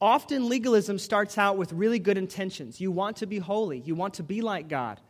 Often 0.00 0.48
legalism 0.48 0.98
starts 0.98 1.38
out 1.38 1.56
with 1.56 1.72
really 1.72 1.98
good 1.98 2.18
intentions. 2.18 2.80
You 2.80 2.92
want 2.92 3.16
to 3.18 3.26
be 3.26 3.38
holy, 3.38 3.80
you 3.80 3.94
want 3.94 4.14
to 4.14 4.22
be 4.22 4.42
like 4.42 4.68
God, 4.68 5.00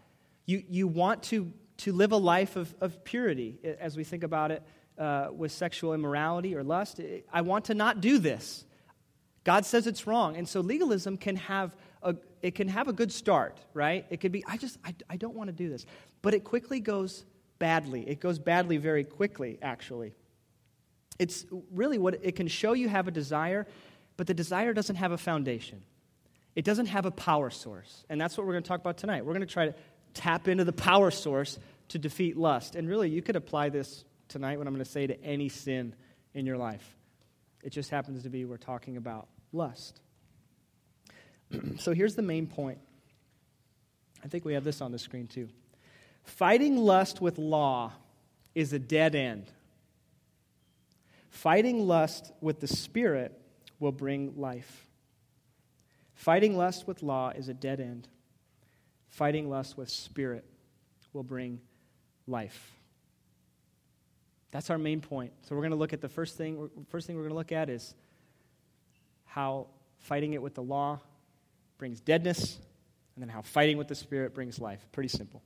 you, 0.47 0.63
you 0.69 0.89
want 0.89 1.23
to, 1.25 1.53
to 1.79 1.93
live 1.93 2.13
a 2.13 2.17
life 2.17 2.57
of, 2.57 2.75
of 2.81 3.05
purity, 3.05 3.59
as 3.81 3.97
we 3.97 4.05
think 4.05 4.23
about 4.23 4.51
it 4.51 4.63
uh, 4.99 5.29
with 5.31 5.53
sexual 5.53 5.93
immorality 5.95 6.57
or 6.57 6.65
lust. 6.65 7.01
I 7.33 7.43
want 7.43 7.67
to 7.67 7.75
not 7.75 8.01
do 8.01 8.19
this. 8.19 8.65
God 9.45 9.65
says 9.65 9.87
it's 9.87 10.07
wrong. 10.07 10.37
And 10.37 10.49
so 10.49 10.61
legalism 10.61 11.17
can 11.17 11.37
have 11.37 11.77
a, 12.03 12.17
it 12.43 12.55
can 12.55 12.69
have 12.69 12.89
a 12.89 12.93
good 12.93 13.13
start, 13.13 13.59
right? 13.75 14.07
It 14.11 14.21
could 14.21 14.33
be, 14.33 14.45
I 14.47 14.57
just, 14.57 14.79
I, 14.85 14.95
I 15.09 15.17
don't 15.17 15.35
want 15.35 15.49
to 15.49 15.53
do 15.53 15.69
this. 15.69 15.87
But 16.23 16.35
it 16.35 16.45
quickly 16.45 16.81
goes 16.81 17.25
badly. 17.59 18.09
It 18.09 18.21
goes 18.21 18.39
badly 18.39 18.77
very 18.77 19.05
quickly, 19.05 19.59
actually. 19.63 20.15
It's 21.19 21.45
really 21.73 21.99
what 21.99 22.19
it 22.23 22.37
can 22.37 22.49
show 22.49 22.73
you 22.73 22.89
have 22.89 23.09
a 23.09 23.11
desire, 23.11 23.67
but 24.17 24.27
the 24.27 24.35
desire 24.35 24.73
doesn't 24.73 24.97
have 24.97 25.13
a 25.13 25.19
foundation. 25.19 25.83
It 26.55 26.65
doesn't 26.65 26.87
have 26.87 27.07
a 27.07 27.11
power 27.11 27.51
source. 27.51 28.05
And 28.09 28.21
that's 28.21 28.37
what 28.37 28.47
we're 28.47 28.55
going 28.55 28.63
to 28.65 28.69
talk 28.69 28.81
about 28.81 28.99
tonight. 28.99 29.25
We're 29.25 29.35
going 29.35 29.47
to 29.47 29.53
try 29.53 29.67
to 29.67 29.75
tap 30.15 30.49
into 30.49 30.65
the 30.65 30.73
power 30.73 31.11
source 31.11 31.59
to 31.89 31.99
defeat 31.99 32.37
lust. 32.37 32.75
And 32.75 32.89
really, 32.89 33.09
you 33.11 33.23
could 33.23 33.37
apply 33.37 33.69
this 33.69 34.05
tonight, 34.29 34.59
what 34.59 34.67
I'm 34.67 34.75
going 34.75 34.85
to 34.85 34.91
say, 34.91 35.07
to 35.07 35.23
any 35.23 35.49
sin 35.49 35.95
in 36.35 36.47
your 36.47 36.57
life. 36.57 36.97
It 37.63 37.71
just 37.71 37.91
happens 37.91 38.23
to 38.23 38.31
be 38.31 38.45
we're 38.45 38.57
talking 38.57 38.97
about 38.97 39.29
lust. 39.53 40.01
so 41.79 41.93
here's 41.93 42.15
the 42.15 42.23
main 42.23 42.47
point. 42.47 42.79
I 44.25 44.29
think 44.29 44.45
we 44.45 44.55
have 44.55 44.65
this 44.65 44.81
on 44.81 44.93
the 44.93 44.99
screen 44.99 45.27
too. 45.27 45.49
Fighting 46.29 46.77
lust 46.77 47.23
with 47.23 47.39
law 47.39 47.93
is 48.55 48.75
a 48.75 48.79
dead 48.79 49.15
end. 49.15 49.51
Fighting 51.31 51.87
lust 51.87 52.33
with 52.43 52.61
the 52.61 52.67
Spirit 52.67 53.33
will 53.81 53.93
bring 53.93 54.35
life. 54.37 54.87
Fighting 56.15 56.57
lust 56.57 56.87
with 56.87 57.03
law 57.03 57.31
is 57.31 57.49
a 57.49 57.55
dead 57.55 57.81
end. 57.81 58.09
Fighting 59.09 59.49
lust 59.49 59.79
with 59.79 59.89
Spirit 59.89 60.45
will 61.15 61.23
bring 61.23 61.61
life. 62.27 62.73
That's 64.51 64.69
our 64.69 64.79
main 64.79 65.01
point. 65.01 65.33
So 65.43 65.57
we're 65.57 65.63
going 65.63 65.71
to 65.71 65.77
look 65.77 65.95
at 65.95 66.03
the 66.03 66.11
first 66.11 66.37
thing. 66.37 66.69
First 66.91 67.07
thing 67.07 67.17
we're 67.17 67.23
going 67.23 67.33
to 67.33 67.39
look 67.39 67.53
at 67.53 67.71
is 67.71 67.95
how 69.25 69.69
fighting 69.99 70.35
it 70.35 70.43
with 70.43 70.55
the 70.55 70.63
law 70.63 71.01
brings 71.79 72.01
deadness, 72.01 72.59
and 73.15 73.23
then 73.23 73.31
how 73.31 73.41
fighting 73.41 73.79
with 73.79 73.89
the 73.89 73.95
Spirit 73.95 74.35
brings 74.35 74.61
life. 74.61 74.87
Pretty 74.93 75.09
simple. 75.09 75.43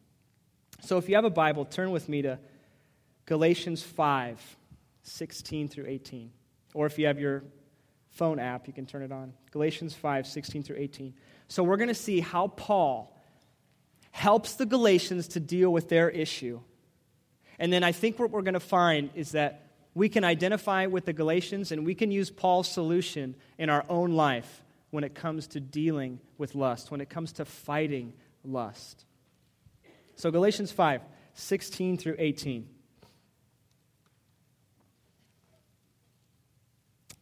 So 0.84 0.98
if 0.98 1.08
you 1.08 1.14
have 1.14 1.24
a 1.24 1.30
Bible, 1.30 1.64
turn 1.64 1.90
with 1.90 2.08
me 2.08 2.22
to 2.22 2.38
Galatians 3.26 3.82
5. 3.82 4.56
16 5.02 5.68
through 5.68 5.86
18. 5.86 6.30
Or 6.74 6.86
if 6.86 6.98
you 6.98 7.06
have 7.06 7.18
your 7.18 7.44
phone 8.10 8.38
app, 8.38 8.66
you 8.66 8.72
can 8.72 8.86
turn 8.86 9.02
it 9.02 9.12
on. 9.12 9.32
Galatians 9.50 9.94
5 9.94 10.26
16 10.26 10.62
through 10.62 10.76
18. 10.76 11.14
So 11.48 11.62
we're 11.62 11.76
going 11.76 11.88
to 11.88 11.94
see 11.94 12.20
how 12.20 12.48
Paul 12.48 13.16
helps 14.10 14.54
the 14.54 14.66
Galatians 14.66 15.28
to 15.28 15.40
deal 15.40 15.72
with 15.72 15.88
their 15.88 16.10
issue. 16.10 16.60
And 17.58 17.72
then 17.72 17.84
I 17.84 17.92
think 17.92 18.18
what 18.18 18.30
we're 18.30 18.42
going 18.42 18.54
to 18.54 18.60
find 18.60 19.10
is 19.14 19.32
that 19.32 19.66
we 19.94 20.08
can 20.08 20.24
identify 20.24 20.86
with 20.86 21.04
the 21.04 21.12
Galatians 21.12 21.70
and 21.72 21.84
we 21.84 21.94
can 21.94 22.10
use 22.10 22.30
Paul's 22.30 22.68
solution 22.68 23.34
in 23.58 23.68
our 23.68 23.84
own 23.88 24.12
life 24.12 24.62
when 24.90 25.04
it 25.04 25.14
comes 25.14 25.46
to 25.48 25.60
dealing 25.60 26.18
with 26.38 26.54
lust, 26.54 26.90
when 26.90 27.00
it 27.00 27.10
comes 27.10 27.32
to 27.32 27.44
fighting 27.44 28.12
lust. 28.44 29.04
So, 30.16 30.30
Galatians 30.30 30.72
5 30.72 31.02
16 31.34 31.96
through 31.96 32.16
18. 32.18 32.68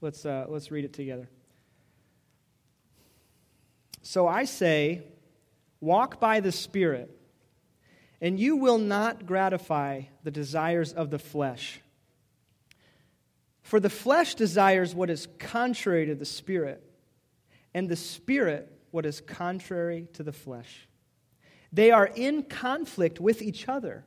Let's, 0.00 0.25
uh, 0.25 0.47
let's 0.49 0.70
read 0.70 0.85
it 0.85 0.92
together. 0.92 1.28
So 4.02 4.26
I 4.26 4.44
say, 4.44 5.02
walk 5.80 6.18
by 6.18 6.40
the 6.40 6.52
Spirit, 6.52 7.11
and 8.20 8.40
you 8.40 8.56
will 8.56 8.78
not 8.78 9.26
gratify 9.26 10.02
the 10.25 10.30
desires 10.30 10.92
of 10.92 11.11
the 11.11 11.18
flesh. 11.18 11.80
For 13.62 13.78
the 13.78 13.90
flesh 13.90 14.35
desires 14.35 14.94
what 14.94 15.11
is 15.11 15.28
contrary 15.38 16.06
to 16.06 16.14
the 16.14 16.25
Spirit, 16.25 16.82
and 17.75 17.88
the 17.88 17.97
Spirit 17.97 18.73
what 18.90 19.04
is 19.04 19.20
contrary 19.20 20.09
to 20.14 20.23
the 20.23 20.32
flesh. 20.32 20.88
They 21.73 21.91
are 21.91 22.07
in 22.07 22.43
conflict 22.43 23.21
with 23.21 23.43
each 23.43 23.69
other, 23.69 24.05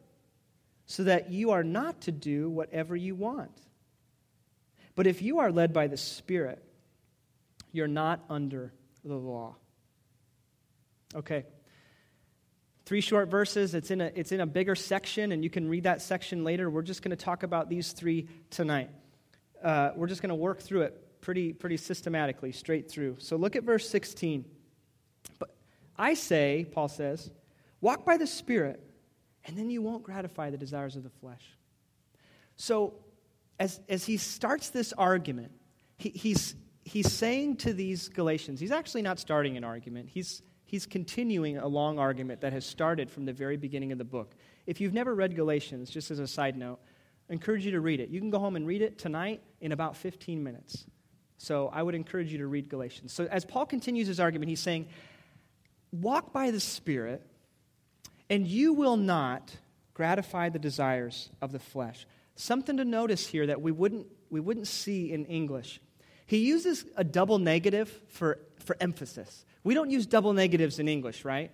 so 0.85 1.05
that 1.05 1.31
you 1.31 1.51
are 1.51 1.63
not 1.63 2.01
to 2.01 2.11
do 2.11 2.49
whatever 2.49 2.95
you 2.95 3.15
want. 3.15 3.57
But 4.95 5.07
if 5.07 5.21
you 5.21 5.39
are 5.39 5.51
led 5.51 5.73
by 5.73 5.87
the 5.87 5.97
Spirit, 5.97 6.63
you're 7.71 7.87
not 7.87 8.23
under 8.29 8.73
the 9.03 9.15
law. 9.15 9.55
Okay. 11.15 11.45
Three 12.85 13.01
short 13.01 13.29
verses. 13.29 13.73
It's 13.73 13.91
in 13.91 14.01
a, 14.01 14.11
it's 14.13 14.31
in 14.31 14.41
a 14.41 14.45
bigger 14.45 14.75
section, 14.75 15.31
and 15.31 15.43
you 15.43 15.49
can 15.49 15.69
read 15.69 15.83
that 15.83 16.01
section 16.01 16.43
later. 16.43 16.69
We're 16.69 16.81
just 16.81 17.01
going 17.01 17.15
to 17.15 17.23
talk 17.23 17.43
about 17.43 17.69
these 17.69 17.93
three 17.93 18.27
tonight 18.49 18.89
uh, 19.63 19.91
we're 19.95 20.07
just 20.07 20.21
going 20.21 20.29
to 20.29 20.35
work 20.35 20.59
through 20.59 20.81
it 20.81 21.21
pretty, 21.21 21.53
pretty 21.53 21.77
systematically, 21.77 22.51
straight 22.51 22.91
through. 22.91 23.15
So 23.19 23.37
look 23.37 23.55
at 23.55 23.63
verse 23.63 23.89
16. 23.89 24.45
But 25.39 25.55
I 25.97 26.15
say, 26.15 26.67
Paul 26.69 26.89
says, 26.89 27.31
walk 27.83 28.05
by 28.05 28.15
the 28.15 28.25
Spirit, 28.25 28.81
and 29.43 29.57
then 29.57 29.69
you 29.69 29.81
won't 29.81 30.03
gratify 30.03 30.49
the 30.49 30.57
desires 30.57 30.95
of 30.95 31.03
the 31.03 31.09
flesh. 31.09 31.43
So 32.55 32.93
as, 33.59 33.81
as 33.89 34.05
he 34.05 34.15
starts 34.15 34.69
this 34.69 34.93
argument, 34.93 35.51
he, 35.97 36.09
he's, 36.09 36.55
he's 36.85 37.11
saying 37.11 37.57
to 37.57 37.73
these 37.73 38.07
Galatians, 38.07 38.61
he's 38.61 38.71
actually 38.71 39.01
not 39.01 39.19
starting 39.19 39.57
an 39.57 39.65
argument. 39.65 40.09
He's, 40.09 40.41
he's 40.63 40.85
continuing 40.85 41.57
a 41.57 41.67
long 41.67 41.99
argument 41.99 42.39
that 42.39 42.53
has 42.53 42.65
started 42.65 43.11
from 43.11 43.25
the 43.25 43.33
very 43.33 43.57
beginning 43.57 43.91
of 43.91 43.97
the 43.97 44.05
book. 44.05 44.33
If 44.65 44.79
you've 44.79 44.93
never 44.93 45.13
read 45.13 45.35
Galatians, 45.35 45.89
just 45.89 46.09
as 46.09 46.19
a 46.19 46.27
side 46.27 46.57
note, 46.57 46.79
I 47.29 47.33
encourage 47.33 47.65
you 47.65 47.71
to 47.71 47.81
read 47.81 47.99
it. 47.99 48.09
You 48.09 48.21
can 48.21 48.29
go 48.29 48.39
home 48.39 48.55
and 48.55 48.65
read 48.65 48.81
it 48.81 48.97
tonight 48.97 49.41
in 49.59 49.73
about 49.73 49.97
15 49.97 50.41
minutes. 50.41 50.85
So 51.37 51.69
I 51.73 51.83
would 51.83 51.95
encourage 51.95 52.31
you 52.31 52.37
to 52.37 52.47
read 52.47 52.69
Galatians. 52.69 53.11
So 53.11 53.25
as 53.25 53.43
Paul 53.43 53.65
continues 53.65 54.07
his 54.07 54.21
argument, 54.21 54.47
he's 54.47 54.61
saying, 54.61 54.87
Walk 55.91 56.31
by 56.31 56.49
the 56.49 56.61
Spirit, 56.61 57.21
and 58.33 58.47
you 58.47 58.73
will 58.73 58.97
not 58.97 59.55
gratify 59.93 60.49
the 60.49 60.57
desires 60.57 61.29
of 61.39 61.51
the 61.51 61.59
flesh. 61.59 62.07
Something 62.35 62.77
to 62.77 62.85
notice 62.85 63.27
here 63.27 63.45
that 63.45 63.61
we 63.61 63.71
wouldn't, 63.71 64.07
we 64.31 64.39
wouldn't 64.39 64.65
see 64.65 65.11
in 65.11 65.25
English. 65.25 65.79
He 66.25 66.37
uses 66.37 66.83
a 66.97 67.03
double 67.03 67.37
negative 67.37 68.01
for, 68.07 68.39
for 68.57 68.75
emphasis. 68.81 69.45
We 69.63 69.75
don't 69.75 69.91
use 69.91 70.07
double 70.07 70.33
negatives 70.33 70.79
in 70.79 70.87
English, 70.87 71.23
right? 71.23 71.51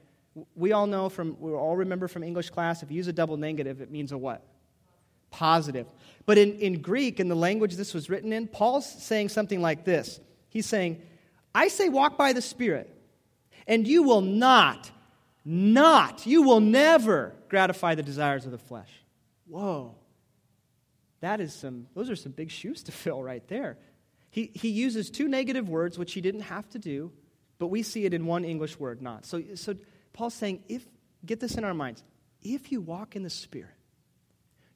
We 0.56 0.72
all 0.72 0.88
know 0.88 1.10
from, 1.10 1.36
we 1.42 1.52
all 1.52 1.76
remember 1.76 2.08
from 2.08 2.24
English 2.24 2.50
class, 2.52 2.82
if 2.82 2.90
you 2.90 2.96
use 2.96 3.08
a 3.08 3.14
double 3.14 3.36
negative, 3.36 3.82
it 3.82 3.92
means 3.92 4.14
a 4.14 4.18
what? 4.18 4.46
positive. 5.32 5.86
But 6.26 6.38
in, 6.38 6.58
in 6.60 6.82
Greek, 6.82 7.20
in 7.20 7.28
the 7.28 7.36
language 7.36 7.76
this 7.76 7.94
was 7.94 8.10
written 8.10 8.34
in, 8.34 8.48
Paul's 8.48 8.88
saying 8.88 9.30
something 9.30 9.62
like 9.62 9.84
this 9.84 10.20
He's 10.48 10.66
saying, 10.66 11.02
I 11.54 11.68
say, 11.68 11.90
walk 11.90 12.18
by 12.18 12.34
the 12.34 12.42
Spirit, 12.42 12.90
and 13.68 13.88
you 13.88 14.02
will 14.02 14.22
not, 14.22 14.90
not, 15.50 16.28
you 16.28 16.44
will 16.44 16.60
never 16.60 17.34
gratify 17.50 17.96
the 17.96 18.04
desires 18.04 18.46
of 18.46 18.52
the 18.52 18.60
flesh. 18.60 18.92
Whoa. 19.48 19.96
That 21.22 21.42
is 21.42 21.56
some, 21.56 21.88
those 21.96 22.12
are 22.12 22.16
some 22.16 22.34
big 22.34 22.52
shoes 22.52 22.84
to 22.84 22.92
fill 22.92 23.24
right 23.24 23.46
there. 23.48 23.80
He, 24.30 24.52
he 24.54 24.70
uses 24.70 25.10
two 25.10 25.28
negative 25.28 25.68
words, 25.68 25.98
which 25.98 26.14
he 26.14 26.22
didn't 26.22 26.42
have 26.42 26.70
to 26.70 26.78
do, 26.78 27.12
but 27.58 27.68
we 27.68 27.82
see 27.82 28.06
it 28.06 28.14
in 28.14 28.28
one 28.28 28.46
English 28.46 28.80
word, 28.80 29.02
not. 29.02 29.26
So, 29.26 29.42
so 29.56 29.76
Paul's 30.14 30.36
saying, 30.36 30.64
if, 30.70 30.86
get 31.26 31.40
this 31.40 31.56
in 31.56 31.64
our 31.64 31.74
minds, 31.74 32.04
if 32.44 32.72
you 32.72 32.80
walk 32.80 33.16
in 33.16 33.24
the 33.24 33.30
Spirit, 33.32 33.72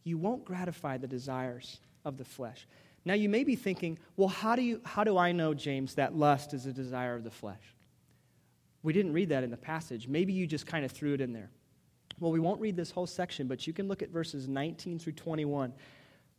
you 0.03 0.18
won't 0.18 0.44
gratify 0.44 0.98
the 0.98 1.08
desires 1.08 1.80
of 2.03 2.18
the 2.18 2.25
flesh. 2.25 2.68
Now, 3.06 3.13
you 3.13 3.30
may 3.30 3.44
be 3.44 3.56
thinking, 3.56 4.00
well, 4.18 4.27
how 4.27 4.56
do, 4.56 4.63
you, 4.63 4.82
how 4.84 5.03
do 5.03 5.20
I 5.20 5.34
know, 5.34 5.53
James, 5.53 5.94
that 5.96 6.15
lust 6.15 6.56
is 6.56 6.65
a 6.65 6.74
desire 6.74 7.13
of 7.13 7.24
the 7.24 7.30
flesh? 7.30 7.62
We 8.84 8.94
didn't 8.94 9.13
read 9.13 9.30
that 9.30 9.44
in 9.44 9.50
the 9.50 9.58
passage. 9.58 10.08
Maybe 10.08 10.34
you 10.34 10.46
just 10.46 10.68
kind 10.68 10.86
of 10.86 10.92
threw 10.92 11.13
it 11.13 11.22
in 11.22 11.34
there. 11.34 11.50
Well, 12.20 12.32
we 12.32 12.40
won't 12.40 12.62
read 12.62 12.75
this 12.75 12.92
whole 12.92 13.08
section, 13.08 13.48
but 13.48 13.66
you 13.66 13.74
can 13.74 13.88
look 13.88 14.02
at 14.04 14.10
verses 14.10 14.48
19 14.48 15.00
through 15.00 15.13
21. 15.13 15.74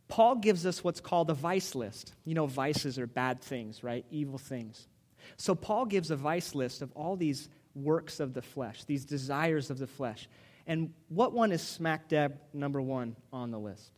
Paul 0.07 0.35
gives 0.35 0.65
us 0.65 0.83
what's 0.83 1.01
called 1.01 1.29
a 1.29 1.33
vice 1.33 1.75
list. 1.75 2.13
You 2.23 2.35
know, 2.35 2.45
vices 2.45 2.99
are 2.99 3.07
bad 3.07 3.41
things, 3.41 3.83
right? 3.83 4.05
Evil 4.11 4.37
things. 4.37 4.87
So, 5.37 5.55
Paul 5.55 5.85
gives 5.85 6.11
a 6.11 6.15
vice 6.15 6.53
list 6.53 6.83
of 6.83 6.91
all 6.93 7.15
these 7.15 7.49
works 7.73 8.19
of 8.19 8.33
the 8.33 8.43
flesh, 8.43 8.83
these 8.83 9.05
desires 9.05 9.71
of 9.71 9.79
the 9.79 9.87
flesh. 9.87 10.29
And 10.67 10.93
what 11.09 11.33
one 11.33 11.51
is 11.51 11.61
smack 11.61 12.07
dab 12.07 12.39
number 12.53 12.81
one 12.81 13.15
on 13.33 13.51
the 13.51 13.59
list? 13.59 13.91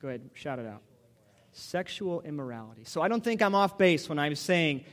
Go 0.00 0.08
ahead, 0.08 0.30
shout 0.34 0.58
it 0.58 0.66
out. 0.66 0.82
Sexual 1.52 2.22
immorality. 2.22 2.84
So 2.84 3.02
I 3.02 3.08
don't 3.08 3.22
think 3.22 3.42
I'm 3.42 3.54
off 3.54 3.78
base 3.78 4.08
when 4.08 4.18
I'm 4.18 4.34
saying 4.34 4.84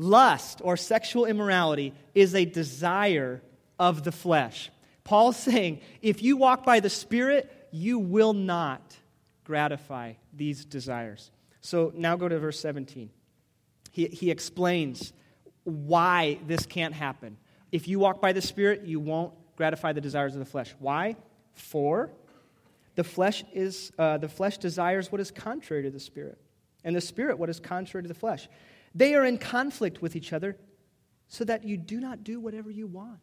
lust 0.00 0.60
or 0.64 0.76
sexual 0.76 1.26
immorality 1.26 1.92
is 2.14 2.34
a 2.34 2.44
desire 2.44 3.42
of 3.78 4.02
the 4.02 4.12
flesh. 4.12 4.70
Paul's 5.04 5.36
saying 5.50 5.80
if 6.02 6.22
you 6.22 6.36
walk 6.36 6.64
by 6.64 6.80
the 6.80 6.90
Spirit, 6.90 7.50
you 7.70 7.98
will 7.98 8.32
not 8.32 8.96
gratify 9.44 10.14
these 10.32 10.64
desires. 10.64 11.30
So 11.60 11.92
now 11.94 12.16
go 12.16 12.28
to 12.28 12.38
verse 12.38 12.58
17. 12.60 13.10
He, 13.92 14.06
he 14.06 14.30
explains 14.30 15.12
why 15.64 16.38
this 16.46 16.66
can't 16.66 16.94
happen. 16.94 17.36
If 17.70 17.86
you 17.86 17.98
walk 17.98 18.20
by 18.20 18.32
the 18.32 18.40
Spirit, 18.40 18.82
you 18.84 18.98
won't 19.00 19.34
gratify 19.56 19.92
the 19.92 20.00
desires 20.00 20.34
of 20.34 20.38
the 20.38 20.46
flesh. 20.46 20.74
Why? 20.78 21.16
For 21.52 22.10
the 22.94 23.04
flesh 23.04 23.44
is 23.52 23.92
uh, 23.98 24.18
the 24.18 24.28
flesh 24.28 24.58
desires 24.58 25.12
what 25.12 25.20
is 25.20 25.30
contrary 25.30 25.82
to 25.84 25.90
the 25.90 26.00
spirit, 26.00 26.38
and 26.82 26.96
the 26.96 27.00
spirit 27.00 27.38
what 27.38 27.48
is 27.48 27.60
contrary 27.60 28.02
to 28.02 28.08
the 28.08 28.14
flesh. 28.14 28.48
They 28.94 29.14
are 29.14 29.24
in 29.24 29.38
conflict 29.38 30.02
with 30.02 30.16
each 30.16 30.32
other, 30.32 30.56
so 31.28 31.44
that 31.44 31.64
you 31.64 31.76
do 31.76 32.00
not 32.00 32.24
do 32.24 32.40
whatever 32.40 32.70
you 32.70 32.88
want. 32.88 33.20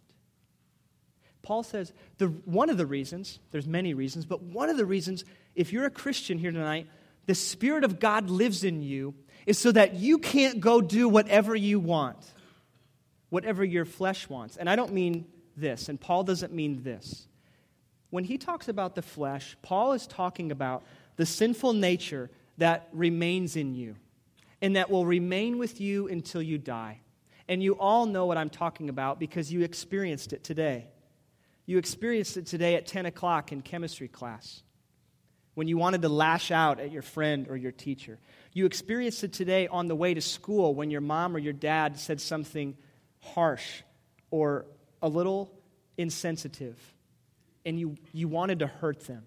Paul 1.41 1.63
says 1.63 1.93
the, 2.17 2.27
one 2.27 2.69
of 2.69 2.77
the 2.77 2.85
reasons, 2.85 3.39
there's 3.51 3.67
many 3.67 3.93
reasons, 3.93 4.25
but 4.25 4.41
one 4.41 4.69
of 4.69 4.77
the 4.77 4.85
reasons, 4.85 5.25
if 5.55 5.73
you're 5.73 5.85
a 5.85 5.89
Christian 5.91 6.37
here 6.37 6.51
tonight, 6.51 6.87
the 7.25 7.35
Spirit 7.35 7.83
of 7.83 7.99
God 7.99 8.29
lives 8.29 8.63
in 8.63 8.81
you, 8.81 9.13
is 9.45 9.59
so 9.59 9.71
that 9.71 9.95
you 9.95 10.17
can't 10.17 10.59
go 10.61 10.81
do 10.81 11.07
whatever 11.07 11.55
you 11.55 11.79
want, 11.79 12.17
whatever 13.29 13.63
your 13.63 13.85
flesh 13.85 14.29
wants. 14.29 14.57
And 14.57 14.69
I 14.69 14.75
don't 14.77 14.93
mean 14.93 15.25
this, 15.55 15.89
and 15.89 15.99
Paul 15.99 16.23
doesn't 16.23 16.53
mean 16.53 16.83
this. 16.83 17.27
When 18.09 18.23
he 18.23 18.37
talks 18.37 18.69
about 18.69 18.95
the 18.95 19.01
flesh, 19.01 19.57
Paul 19.61 19.93
is 19.93 20.07
talking 20.07 20.51
about 20.51 20.83
the 21.17 21.25
sinful 21.25 21.73
nature 21.73 22.29
that 22.57 22.87
remains 22.93 23.57
in 23.57 23.75
you 23.75 23.95
and 24.61 24.75
that 24.75 24.89
will 24.89 25.05
remain 25.05 25.57
with 25.57 25.79
you 25.79 26.07
until 26.07 26.41
you 26.41 26.57
die. 26.57 27.01
And 27.47 27.63
you 27.63 27.77
all 27.77 28.05
know 28.05 28.25
what 28.25 28.37
I'm 28.37 28.49
talking 28.49 28.89
about 28.89 29.19
because 29.19 29.51
you 29.51 29.61
experienced 29.61 30.33
it 30.33 30.43
today. 30.43 30.87
You 31.65 31.77
experienced 31.77 32.37
it 32.37 32.45
today 32.45 32.75
at 32.75 32.87
10 32.87 33.05
o'clock 33.05 33.51
in 33.51 33.61
chemistry 33.61 34.07
class 34.07 34.63
when 35.53 35.67
you 35.67 35.77
wanted 35.77 36.01
to 36.01 36.09
lash 36.09 36.51
out 36.51 36.79
at 36.79 36.91
your 36.91 37.01
friend 37.01 37.47
or 37.49 37.57
your 37.57 37.71
teacher. 37.71 38.19
You 38.53 38.65
experienced 38.65 39.23
it 39.23 39.33
today 39.33 39.67
on 39.67 39.87
the 39.87 39.95
way 39.95 40.13
to 40.13 40.21
school 40.21 40.73
when 40.73 40.91
your 40.91 41.01
mom 41.01 41.35
or 41.35 41.39
your 41.39 41.53
dad 41.53 41.99
said 41.99 42.21
something 42.21 42.77
harsh 43.21 43.81
or 44.29 44.65
a 45.01 45.09
little 45.09 45.51
insensitive 45.97 46.77
and 47.65 47.79
you, 47.79 47.95
you 48.13 48.27
wanted 48.27 48.59
to 48.59 48.67
hurt 48.67 49.07
them. 49.07 49.25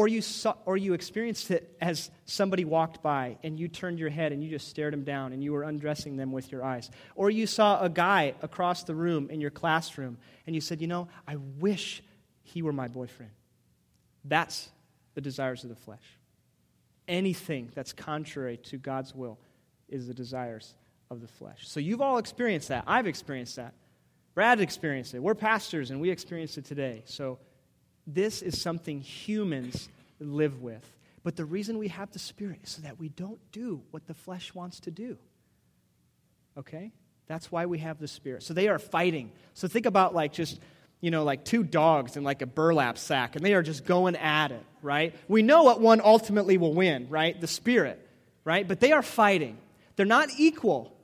Or 0.00 0.08
you, 0.08 0.22
saw, 0.22 0.54
or 0.64 0.78
you 0.78 0.94
experienced 0.94 1.50
it 1.50 1.76
as 1.78 2.10
somebody 2.24 2.64
walked 2.64 3.02
by 3.02 3.36
and 3.42 3.60
you 3.60 3.68
turned 3.68 3.98
your 3.98 4.08
head 4.08 4.32
and 4.32 4.42
you 4.42 4.48
just 4.48 4.68
stared 4.68 4.94
them 4.94 5.04
down 5.04 5.34
and 5.34 5.44
you 5.44 5.52
were 5.52 5.62
undressing 5.62 6.16
them 6.16 6.32
with 6.32 6.50
your 6.50 6.64
eyes. 6.64 6.90
Or 7.16 7.28
you 7.28 7.46
saw 7.46 7.82
a 7.82 7.90
guy 7.90 8.32
across 8.40 8.84
the 8.84 8.94
room 8.94 9.28
in 9.28 9.42
your 9.42 9.50
classroom 9.50 10.16
and 10.46 10.54
you 10.54 10.62
said, 10.62 10.80
You 10.80 10.86
know, 10.86 11.08
I 11.28 11.36
wish 11.36 12.02
he 12.44 12.62
were 12.62 12.72
my 12.72 12.88
boyfriend. 12.88 13.32
That's 14.24 14.70
the 15.12 15.20
desires 15.20 15.64
of 15.64 15.68
the 15.68 15.76
flesh. 15.76 16.16
Anything 17.06 17.70
that's 17.74 17.92
contrary 17.92 18.56
to 18.56 18.78
God's 18.78 19.14
will 19.14 19.38
is 19.90 20.06
the 20.06 20.14
desires 20.14 20.76
of 21.10 21.20
the 21.20 21.28
flesh. 21.28 21.68
So 21.68 21.78
you've 21.78 22.00
all 22.00 22.16
experienced 22.16 22.68
that. 22.68 22.84
I've 22.86 23.06
experienced 23.06 23.56
that. 23.56 23.74
Brad 24.34 24.62
experienced 24.62 25.12
it. 25.12 25.22
We're 25.22 25.34
pastors 25.34 25.90
and 25.90 26.00
we 26.00 26.08
experience 26.08 26.56
it 26.56 26.64
today. 26.64 27.02
So 27.04 27.38
this 28.06 28.42
is 28.42 28.60
something 28.60 29.00
humans 29.00 29.88
live 30.18 30.62
with. 30.62 30.84
But 31.22 31.36
the 31.36 31.44
reason 31.44 31.78
we 31.78 31.88
have 31.88 32.10
the 32.12 32.18
Spirit 32.18 32.60
is 32.64 32.70
so 32.70 32.82
that 32.82 32.98
we 32.98 33.08
don't 33.10 33.40
do 33.52 33.82
what 33.90 34.06
the 34.06 34.14
flesh 34.14 34.54
wants 34.54 34.80
to 34.80 34.90
do. 34.90 35.18
Okay? 36.56 36.92
That's 37.26 37.52
why 37.52 37.66
we 37.66 37.78
have 37.78 37.98
the 37.98 38.08
Spirit. 38.08 38.42
So 38.42 38.54
they 38.54 38.68
are 38.68 38.78
fighting. 38.78 39.30
So 39.54 39.68
think 39.68 39.86
about 39.86 40.14
like 40.14 40.32
just, 40.32 40.58
you 41.00 41.10
know, 41.10 41.24
like 41.24 41.44
two 41.44 41.62
dogs 41.62 42.16
in 42.16 42.24
like 42.24 42.42
a 42.42 42.46
burlap 42.46 42.98
sack, 42.98 43.36
and 43.36 43.44
they 43.44 43.54
are 43.54 43.62
just 43.62 43.84
going 43.84 44.16
at 44.16 44.50
it, 44.50 44.64
right? 44.82 45.14
We 45.28 45.42
know 45.42 45.62
what 45.62 45.80
one 45.80 46.00
ultimately 46.00 46.58
will 46.58 46.74
win, 46.74 47.06
right? 47.08 47.40
The 47.40 47.46
Spirit, 47.46 48.04
right? 48.44 48.66
But 48.66 48.80
they 48.80 48.92
are 48.92 49.02
fighting. 49.02 49.58
They're 49.96 50.06
not 50.06 50.30
equal, 50.38 50.96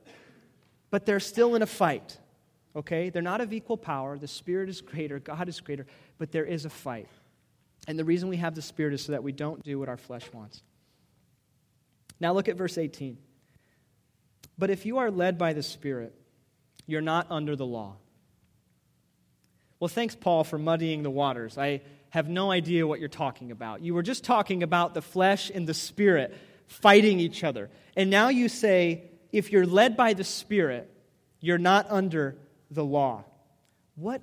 but 0.91 1.07
they're 1.07 1.21
still 1.21 1.55
in 1.55 1.63
a 1.63 1.67
fight. 1.67 2.19
Okay? 2.77 3.11
They're 3.11 3.23
not 3.23 3.41
of 3.41 3.53
equal 3.53 3.77
power. 3.77 4.19
The 4.19 4.29
Spirit 4.29 4.69
is 4.69 4.81
greater, 4.83 5.19
God 5.19 5.49
is 5.49 5.61
greater, 5.61 5.87
but 6.19 6.31
there 6.31 6.45
is 6.45 6.65
a 6.65 6.71
fight. 6.71 7.09
And 7.89 7.99
the 7.99 8.05
reason 8.05 8.29
we 8.29 8.37
have 8.37 8.55
the 8.55 8.63
Spirit 8.63 8.95
is 8.95 9.03
so 9.03 9.13
that 9.13 9.23
we 9.23 9.33
don't 9.33 9.63
do 9.63 9.79
what 9.79 9.89
our 9.89 9.97
flesh 9.97 10.25
wants. 10.33 10.63
Now 12.21 12.33
look 12.33 12.49
at 12.49 12.57
verse 12.57 12.79
18. 12.79 13.17
But 14.59 14.71
if 14.71 14.87
you 14.87 14.99
are 14.99 15.11
led 15.11 15.39
by 15.39 15.53
the 15.53 15.63
Spirit, 15.63 16.15
you're 16.87 17.01
not 17.01 17.27
under 17.31 17.57
the 17.57 17.67
law. 17.67 17.97
Well, 19.79 19.89
thanks, 19.89 20.15
Paul, 20.15 20.45
for 20.45 20.59
muddying 20.59 21.03
the 21.03 21.11
waters. 21.11 21.59
I 21.59 21.83
have 22.11 22.29
no 22.29 22.51
idea 22.51 22.87
what 22.87 22.99
you're 22.99 23.09
talking 23.09 23.51
about. 23.51 23.83
You 23.83 23.95
were 23.95 24.03
just 24.03 24.25
talking 24.25 24.63
about 24.63 24.95
the 24.95 25.03
flesh 25.03 25.51
and 25.55 25.67
the 25.67 25.75
Spirit 25.75 26.35
fighting 26.67 27.21
each 27.21 27.45
other. 27.45 27.69
And 27.95 28.09
now 28.09 28.29
you 28.31 28.49
say, 28.49 29.11
if 29.33 29.53
you're 29.53 29.67
led 29.67 29.97
by 29.97 30.15
the 30.15 30.25
Spirit, 30.25 30.91
you're 31.41 31.59
not 31.59 31.87
under 31.91 32.37
the 32.71 32.85
law. 32.85 33.25
What, 33.95 34.23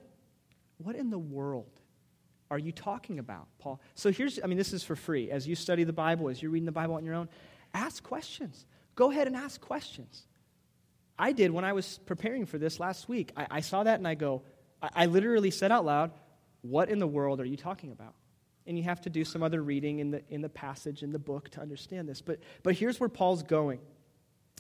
what 0.78 0.96
in 0.96 1.10
the 1.10 1.20
world 1.20 1.72
are 2.52 2.60
you 2.60 2.72
talking 2.72 3.20
about, 3.20 3.48
Paul? 3.60 3.82
So 3.96 4.12
here's, 4.12 4.40
I 4.44 4.48
mean, 4.48 4.58
this 4.58 4.74
is 4.74 4.84
for 4.84 4.96
free. 4.96 5.32
As 5.32 5.48
you 5.48 5.56
study 5.56 5.84
the 5.84 5.94
Bible, 5.94 6.30
as 6.30 6.42
you're 6.42 6.52
reading 6.52 6.66
the 6.66 6.72
Bible 6.72 6.96
on 6.96 7.06
your 7.06 7.16
own, 7.16 7.30
ask 7.74 8.04
questions. 8.04 8.66
Go 8.96 9.12
ahead 9.12 9.28
and 9.28 9.36
ask 9.36 9.60
questions. 9.60 10.28
I 11.18 11.32
did 11.32 11.52
when 11.52 11.66
I 11.66 11.74
was 11.74 12.00
preparing 12.06 12.46
for 12.46 12.58
this 12.58 12.80
last 12.80 13.08
week. 13.08 13.32
I, 13.36 13.48
I 13.50 13.60
saw 13.62 13.84
that 13.84 14.00
and 14.00 14.08
I 14.08 14.16
go, 14.16 14.44
I, 14.82 14.90
I 14.96 15.06
literally 15.06 15.52
said 15.52 15.72
out 15.72 15.86
loud, 15.86 16.12
What 16.62 16.90
in 16.90 17.00
the 17.00 17.08
world 17.08 17.40
are 17.40 17.46
you 17.46 17.58
talking 17.58 17.92
about? 17.92 18.14
And 18.66 18.78
you 18.78 18.84
have 18.84 19.02
to 19.02 19.10
do 19.10 19.26
some 19.26 19.44
other 19.44 19.62
reading 19.62 20.00
in 20.00 20.12
the, 20.12 20.24
in 20.30 20.42
the 20.42 20.50
passage 20.50 21.04
in 21.04 21.12
the 21.12 21.20
book 21.20 21.50
to 21.50 21.62
understand 21.62 22.08
this. 22.08 22.22
But, 22.22 22.40
but 22.64 22.76
here's 22.76 23.00
where 23.00 23.10
Paul's 23.10 23.44
going. 23.44 23.80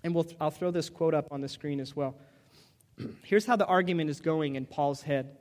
And 0.03 0.13
we'll, 0.13 0.25
I'll 0.39 0.51
throw 0.51 0.71
this 0.71 0.89
quote 0.89 1.13
up 1.13 1.27
on 1.31 1.39
the 1.39 1.47
screen 1.47 1.79
as 1.79 1.95
well. 1.95 2.17
Here's 3.24 3.45
how 3.45 3.55
the 3.55 3.65
argument 3.65 4.10
is 4.10 4.19
going 4.19 4.55
in 4.55 4.65
Paul's 4.65 5.01
head. 5.01 5.38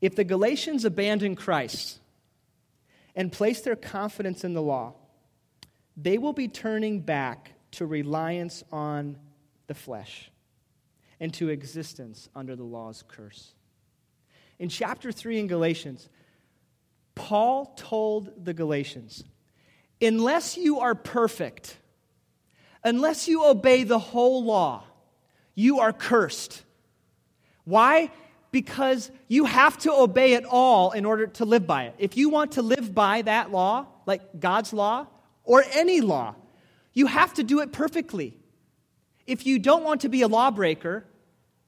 If 0.00 0.14
the 0.14 0.24
Galatians 0.24 0.84
abandon 0.84 1.34
Christ 1.34 1.98
and 3.16 3.32
place 3.32 3.60
their 3.62 3.76
confidence 3.76 4.44
in 4.44 4.54
the 4.54 4.62
law, 4.62 4.94
they 5.96 6.18
will 6.18 6.32
be 6.32 6.48
turning 6.48 7.00
back 7.00 7.52
to 7.72 7.86
reliance 7.86 8.62
on 8.70 9.18
the 9.66 9.74
flesh 9.74 10.30
and 11.20 11.34
to 11.34 11.48
existence 11.48 12.28
under 12.34 12.54
the 12.54 12.64
law's 12.64 13.02
curse. 13.08 13.54
In 14.58 14.68
chapter 14.68 15.10
3 15.10 15.40
in 15.40 15.46
Galatians, 15.48 16.08
Paul 17.16 17.74
told 17.76 18.44
the 18.44 18.54
Galatians, 18.54 19.24
unless 20.00 20.56
you 20.56 20.78
are 20.78 20.94
perfect, 20.94 21.76
unless 22.84 23.26
you 23.26 23.44
obey 23.44 23.82
the 23.82 23.98
whole 23.98 24.44
law, 24.44 24.84
you 25.58 25.80
are 25.80 25.92
cursed. 25.92 26.62
Why? 27.64 28.12
Because 28.52 29.10
you 29.26 29.44
have 29.44 29.76
to 29.78 29.92
obey 29.92 30.34
it 30.34 30.44
all 30.44 30.92
in 30.92 31.04
order 31.04 31.26
to 31.26 31.44
live 31.44 31.66
by 31.66 31.86
it. 31.86 31.96
If 31.98 32.16
you 32.16 32.28
want 32.28 32.52
to 32.52 32.62
live 32.62 32.94
by 32.94 33.22
that 33.22 33.50
law, 33.50 33.86
like 34.06 34.38
God's 34.38 34.72
law 34.72 35.08
or 35.42 35.64
any 35.72 36.00
law, 36.00 36.36
you 36.92 37.06
have 37.06 37.34
to 37.34 37.42
do 37.42 37.58
it 37.58 37.72
perfectly. 37.72 38.38
If 39.26 39.46
you 39.46 39.58
don't 39.58 39.82
want 39.82 40.02
to 40.02 40.08
be 40.08 40.22
a 40.22 40.28
lawbreaker, 40.28 41.04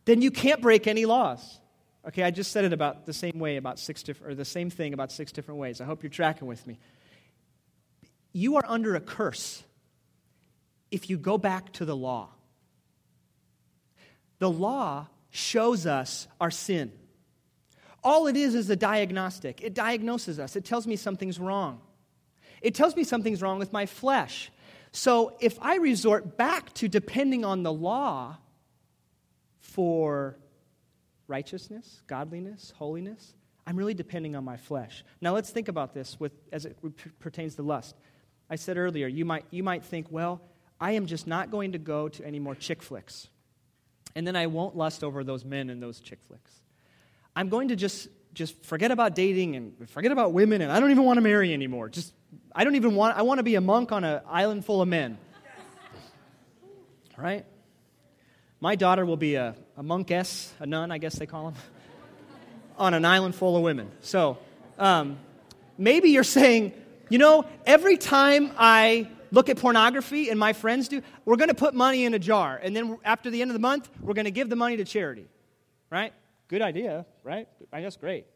then 0.05 0.23
you 0.23 0.31
can't 0.31 0.63
break 0.63 0.87
any 0.87 1.05
laws. 1.05 1.59
Okay, 2.07 2.23
I 2.23 2.31
just 2.31 2.53
said 2.53 2.65
it 2.65 2.73
about 2.73 3.07
the 3.07 3.13
same 3.13 3.41
way 3.41 3.57
about 3.57 3.81
six 3.81 4.05
different 4.05 4.33
or 4.33 4.37
the 4.37 4.45
same 4.45 4.71
thing 4.71 4.95
about 4.95 5.11
six 5.11 5.33
different 5.33 5.59
ways. 5.59 5.81
I 5.81 5.85
hope 5.85 6.05
you're 6.05 6.11
tracking 6.11 6.47
with 6.47 6.65
me. 6.65 6.79
You 8.33 8.57
are 8.57 8.65
under 8.69 8.95
a 8.95 9.01
curse 9.01 9.65
if 10.93 11.11
you 11.11 11.19
go 11.19 11.39
back 11.39 11.73
to 11.73 11.85
the 11.85 11.97
law. 11.97 12.31
The 14.41 14.51
law 14.51 15.07
shows 15.31 15.87
us 15.87 16.27
our 16.41 16.51
sin. 16.51 16.91
All 18.03 18.27
it 18.27 18.37
is 18.37 18.55
is 18.55 18.69
a 18.71 18.77
diagnostic. 18.77 19.61
It 19.63 19.75
diagnoses 19.75 20.41
us. 20.41 20.57
It 20.57 20.65
tells 20.65 20.87
me 20.87 20.97
something's 20.97 21.39
wrong. 21.39 21.81
It 22.63 22.75
tells 22.75 22.97
me 22.97 23.05
something's 23.05 23.43
wrong 23.43 23.59
with 23.59 23.73
my 23.73 23.87
flesh. 23.87 24.51
So 24.93 25.37
if 25.41 25.59
I 25.61 25.77
resort 25.77 26.37
back 26.37 26.73
to 26.75 26.89
depending 26.89 27.45
on 27.45 27.63
the 27.63 27.73
law 27.73 28.39
for 29.61 30.37
righteousness, 31.29 32.03
godliness, 32.07 32.73
holiness, 32.77 33.35
I'm 33.67 33.77
really 33.77 33.95
depending 33.95 34.35
on 34.35 34.45
my 34.45 34.57
flesh. 34.57 35.05
Now 35.21 35.35
let's 35.35 35.51
think 35.51 35.69
about 35.69 35.93
this 35.93 36.19
with, 36.19 36.33
as 36.51 36.65
it 36.65 36.79
pertains 37.21 37.57
to 37.57 37.63
lust. 37.63 37.95
I 38.49 38.57
said 38.57 38.79
earlier, 38.79 39.07
you 39.07 39.27
might, 39.27 39.45
you 39.51 39.63
might 39.63 39.85
think, 39.85 40.07
well, 40.11 40.41
I 40.81 40.93
am 40.93 41.05
just 41.05 41.27
not 41.27 41.51
going 41.51 41.73
to 41.73 41.79
go 41.79 42.09
to 42.09 42.25
any 42.25 42.39
more 42.39 42.55
chick 42.55 42.83
flicks 42.83 43.29
and 44.15 44.27
then 44.27 44.37
I 44.37 44.47
won't 44.47 44.77
lust 44.77 45.05
over 45.05 45.25
those 45.25 45.45
men 45.45 45.71
and 45.71 45.83
those 45.83 46.01
chick 46.01 46.19
flicks. 46.27 46.53
I'm 47.35 47.49
going 47.49 47.69
to 47.69 47.77
just 47.77 48.09
just 48.33 48.65
forget 48.65 48.91
about 48.93 49.15
dating 49.17 49.57
and 49.57 49.91
forget 49.91 50.13
about 50.13 50.33
women 50.33 50.63
and 50.63 50.71
I 50.71 50.79
don't 50.79 50.93
even 50.93 51.05
want 51.05 51.17
to 51.17 51.21
marry 51.21 51.53
anymore. 51.53 51.89
Just 51.89 52.13
I 52.55 52.65
don't 52.65 52.77
even 52.77 52.95
want 52.95 53.17
I 53.17 53.23
want 53.23 53.39
to 53.39 53.43
be 53.43 53.55
a 53.57 53.61
monk 53.61 53.93
on 53.93 54.05
an 54.05 54.21
island 54.29 54.65
full 54.65 54.83
of 54.83 54.89
men. 54.89 55.19
Right? 57.17 57.45
My 58.61 58.77
daughter 58.77 59.05
will 59.05 59.17
be 59.17 59.35
a, 59.35 59.55
a 59.77 59.83
monkess, 59.83 60.53
a 60.59 60.67
nun, 60.67 60.91
I 60.91 60.99
guess 60.99 61.19
they 61.19 61.27
call 61.27 61.51
them, 61.51 61.55
on 62.79 62.95
an 62.95 63.05
island 63.05 63.35
full 63.35 63.57
of 63.57 63.63
women. 63.63 63.91
So 64.01 64.39
um, 64.79 65.19
maybe 65.77 66.11
you're 66.11 66.25
saying, 66.25 66.73
you 67.09 67.19
know, 67.19 67.47
every 67.67 67.97
time 67.97 68.53
I 68.59 69.09
look 69.31 69.49
at 69.49 69.57
pornography 69.59 70.29
and 70.31 70.39
my 70.39 70.53
friends 70.53 70.89
do, 70.89 71.03
we're 71.25 71.37
going 71.37 71.49
to 71.49 71.55
put 71.55 71.75
money 71.75 72.05
in 72.05 72.15
a 72.15 72.19
jar. 72.19 72.61
And 72.63 72.75
then 72.75 72.99
after 73.05 73.31
the 73.31 73.43
end 73.43 73.51
of 73.51 73.55
the 73.55 73.61
month, 73.61 73.89
we're 74.01 74.15
going 74.15 74.25
to 74.25 74.31
give 74.31 74.49
the 74.49 74.57
money 74.57 74.77
to 74.77 74.85
charity. 74.85 75.27
Right? 75.91 76.13
Good 76.49 76.63
idea, 76.63 77.07
right? 77.23 77.49
I 77.73 77.81
guess 77.81 77.97
great. 77.97 78.27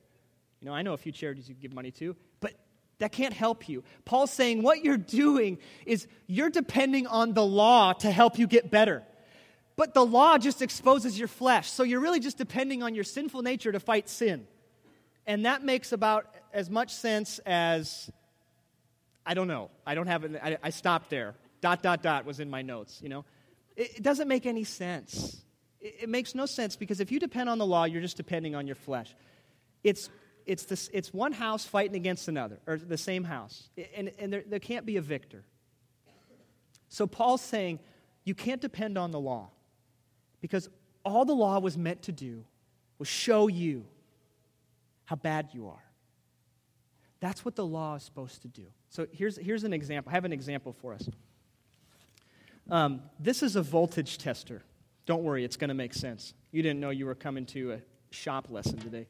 You 0.61 0.67
know, 0.67 0.75
I 0.75 0.83
know 0.83 0.93
a 0.93 0.97
few 0.97 1.13
charities 1.13 1.49
you 1.49 1.55
can 1.55 1.63
give 1.63 1.75
money 1.75 1.91
to, 1.93 2.17
but 2.41 2.53
that 2.99 3.13
can't 3.13 3.35
help 3.35 3.69
you. 3.69 3.85
Paul's 4.05 4.33
saying 4.33 4.63
what 4.63 4.85
you're 4.85 4.97
doing 4.97 5.59
is 5.85 6.07
you're 6.27 6.51
depending 6.51 7.07
on 7.07 7.35
the 7.35 7.45
law 7.45 7.93
to 7.93 8.11
help 8.11 8.39
you 8.39 8.47
get 8.47 8.71
better. 8.71 9.03
But 9.77 9.95
the 9.95 10.07
law 10.07 10.39
just 10.39 10.63
exposes 10.63 11.19
your 11.19 11.29
flesh. 11.29 11.69
So 11.71 11.83
you're 11.83 12.01
really 12.01 12.21
just 12.21 12.39
depending 12.39 12.83
on 12.83 12.95
your 12.95 13.05
sinful 13.05 13.43
nature 13.43 13.73
to 13.73 13.81
fight 13.81 14.09
sin. 14.09 14.47
And 15.27 15.47
that 15.47 15.65
makes 15.65 15.93
about 15.93 16.27
as 16.53 16.71
much 16.71 16.93
sense 16.93 17.41
as 17.41 18.11
I 19.27 19.35
don't 19.35 19.49
know. 19.49 19.71
I 19.87 19.95
don't 19.95 20.07
have 20.07 20.25
it. 20.25 20.41
I, 20.43 20.59
I 20.63 20.71
stopped 20.71 21.11
there. 21.11 21.35
Dot, 21.61 21.83
dot, 21.83 22.03
dot 22.03 22.27
was 22.27 22.41
in 22.41 22.51
my 22.51 22.63
notes, 22.63 23.01
you 23.03 23.09
know. 23.09 23.25
It, 23.77 23.97
it 23.97 24.03
doesn't 24.03 24.29
make 24.29 24.47
any 24.47 24.65
sense. 24.65 25.43
It, 25.81 25.95
it, 26.03 26.09
makes 26.09 26.35
no 26.35 26.47
sense 26.47 26.77
because 26.77 27.01
if 27.01 27.11
you 27.11 27.19
depend 27.19 27.49
on 27.49 27.59
the 27.59 27.67
law, 27.67 27.85
you're 27.85 28.03
just 28.03 28.17
depending 28.17 28.55
on 28.55 28.67
your 28.67 28.77
flesh. 28.77 29.15
It's, 29.83 30.11
it's, 30.47 30.65
this, 30.65 30.91
it's 30.93 31.13
one 31.13 31.33
house 31.33 31.65
fighting 31.65 31.97
against 31.97 32.29
another, 32.29 32.59
or 32.67 32.77
the 32.77 32.99
same 32.99 33.25
house. 33.25 33.71
And, 33.97 34.13
and 34.19 34.33
there, 34.33 34.45
there 34.47 34.61
can't 34.61 34.85
be 34.85 34.97
a 34.99 35.03
victor. 35.03 35.45
So 36.89 37.07
Paul's 37.07 37.41
saying 37.41 37.81
you 38.25 38.35
can't 38.35 38.61
depend 38.61 38.99
on 38.99 39.11
the 39.11 39.21
law 39.21 39.49
because 40.41 40.69
all 41.05 41.25
the 41.25 41.35
law 41.35 41.59
was 41.59 41.77
meant 41.77 42.03
to 42.03 42.13
do 42.13 42.45
was 42.99 43.09
show 43.09 43.49
you 43.49 43.85
how 45.05 45.17
bad 45.17 45.49
you 45.53 45.69
are. 45.69 45.84
That's 47.25 47.43
what 47.43 47.57
the 47.57 47.65
law 47.65 47.95
is 47.95 48.03
supposed 48.03 48.43
to 48.43 48.49
do. 48.49 48.65
So 48.91 49.07
here's, 49.11 49.39
here's 49.39 49.65
an 49.65 49.73
example. 49.73 50.11
I 50.11 50.15
have 50.15 50.27
an 50.27 50.33
example 50.35 50.75
for 50.75 50.93
us. 50.93 51.09
Um, 52.71 53.01
this 53.19 53.43
is 53.43 53.57
a 53.57 53.63
voltage 53.63 54.19
tester. 54.19 54.61
Don't 55.07 55.23
worry, 55.23 55.43
it's 55.43 55.57
going 55.57 55.69
to 55.69 55.75
make 55.75 55.95
sense. 55.95 56.35
You 56.53 56.63
didn't 56.63 56.81
know 56.81 56.91
you 56.91 57.07
were 57.07 57.15
coming 57.15 57.47
to 57.47 57.73
a 57.73 57.79
shop 58.11 58.49
lesson 58.51 58.77
today. 58.77 59.07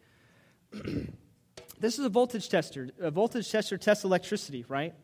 this 1.80 1.98
is 1.98 2.04
a 2.04 2.08
voltage 2.08 2.48
tester. 2.48 2.88
A 3.00 3.10
voltage 3.10 3.50
tester 3.50 3.76
tests 3.76 4.04
electricity, 4.04 4.64
right? 4.68 4.94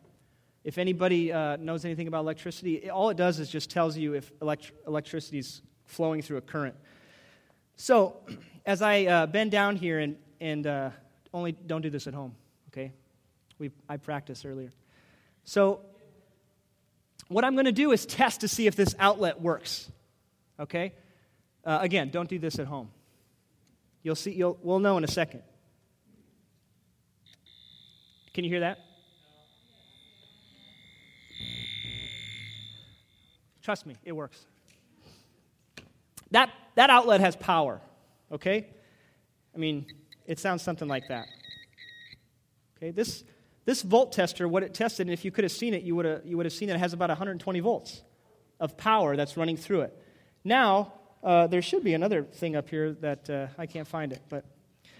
If 0.63 0.77
anybody 0.77 1.33
uh, 1.33 1.57
knows 1.57 1.83
anything 1.83 2.07
about 2.07 2.21
electricity, 2.21 2.89
all 2.89 3.09
it 3.09 3.17
does 3.17 3.41
is 3.41 3.49
just 3.49 3.69
tells 3.69 3.97
you 3.97 4.13
if 4.13 4.31
elect- 4.41 4.71
electricity 4.87 5.39
is 5.39 5.61
flowing 5.83 6.21
through 6.21 6.37
a 6.37 6.41
current. 6.41 6.75
So, 7.75 8.21
as 8.65 8.81
I 8.81 9.03
uh, 9.03 9.25
bend 9.25 9.51
down 9.51 9.75
here 9.75 9.99
and, 9.99 10.15
and 10.39 10.65
uh, 10.65 10.91
only 11.33 11.51
don't 11.51 11.81
do 11.81 11.89
this 11.89 12.07
at 12.07 12.13
home, 12.13 12.37
okay? 12.69 12.93
We, 13.61 13.69
I 13.87 13.97
practiced 13.97 14.43
earlier. 14.43 14.71
So 15.43 15.81
what 17.27 17.45
I'm 17.45 17.53
going 17.53 17.65
to 17.65 17.71
do 17.71 17.91
is 17.91 18.07
test 18.07 18.41
to 18.41 18.47
see 18.47 18.65
if 18.65 18.75
this 18.75 18.95
outlet 18.97 19.39
works. 19.39 19.91
Okay? 20.59 20.93
Uh, 21.63 21.77
again, 21.79 22.09
don't 22.09 22.27
do 22.27 22.39
this 22.39 22.57
at 22.57 22.65
home. 22.65 22.89
You'll 24.01 24.15
see, 24.15 24.31
you'll, 24.31 24.57
we'll 24.63 24.79
know 24.79 24.97
in 24.97 25.03
a 25.03 25.07
second. 25.07 25.43
Can 28.33 28.45
you 28.45 28.49
hear 28.49 28.61
that? 28.61 28.79
Trust 33.61 33.85
me, 33.85 33.95
it 34.03 34.13
works. 34.13 34.43
That, 36.31 36.49
that 36.73 36.89
outlet 36.89 37.19
has 37.19 37.35
power, 37.35 37.79
okay? 38.31 38.65
I 39.53 39.59
mean, 39.59 39.85
it 40.25 40.39
sounds 40.39 40.63
something 40.63 40.87
like 40.87 41.09
that. 41.09 41.27
Okay, 42.77 42.89
this, 42.89 43.23
this 43.65 43.81
volt 43.81 44.11
tester, 44.11 44.47
what 44.47 44.63
it 44.63 44.73
tested, 44.73 45.07
and 45.07 45.13
if 45.13 45.23
you 45.23 45.31
could 45.31 45.43
have 45.43 45.51
seen 45.51 45.73
it, 45.73 45.83
you 45.83 45.95
would 45.95 46.05
have, 46.05 46.25
you 46.25 46.37
would 46.37 46.45
have 46.45 46.53
seen 46.53 46.69
it 46.69 46.77
has 46.77 46.93
about 46.93 47.09
120 47.09 47.59
volts 47.59 48.01
of 48.59 48.77
power 48.77 49.15
that's 49.15 49.37
running 49.37 49.57
through 49.57 49.81
it. 49.81 49.97
Now, 50.43 50.93
uh, 51.23 51.47
there 51.47 51.61
should 51.61 51.83
be 51.83 51.93
another 51.93 52.23
thing 52.23 52.55
up 52.55 52.69
here 52.69 52.93
that 52.93 53.29
uh, 53.29 53.47
I 53.57 53.65
can't 53.67 53.87
find 53.87 54.11
it. 54.11 54.21
But 54.29 54.45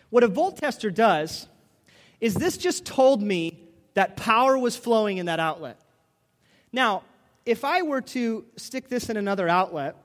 what 0.10 0.24
a 0.24 0.28
volt 0.28 0.58
tester 0.58 0.92
does 0.92 1.48
is 2.20 2.36
this 2.36 2.58
just 2.58 2.86
told 2.86 3.22
me 3.22 3.60
that 3.96 4.16
power 4.16 4.58
was 4.58 4.76
flowing 4.76 5.18
in 5.18 5.26
that 5.26 5.40
outlet. 5.40 5.80
Now, 6.72 7.04
if 7.46 7.66
I 7.66 7.82
were 7.82 8.02
to 8.02 8.46
stick 8.56 8.88
this 8.88 9.10
in 9.10 9.18
another 9.18 9.50
outlet, 9.50 9.96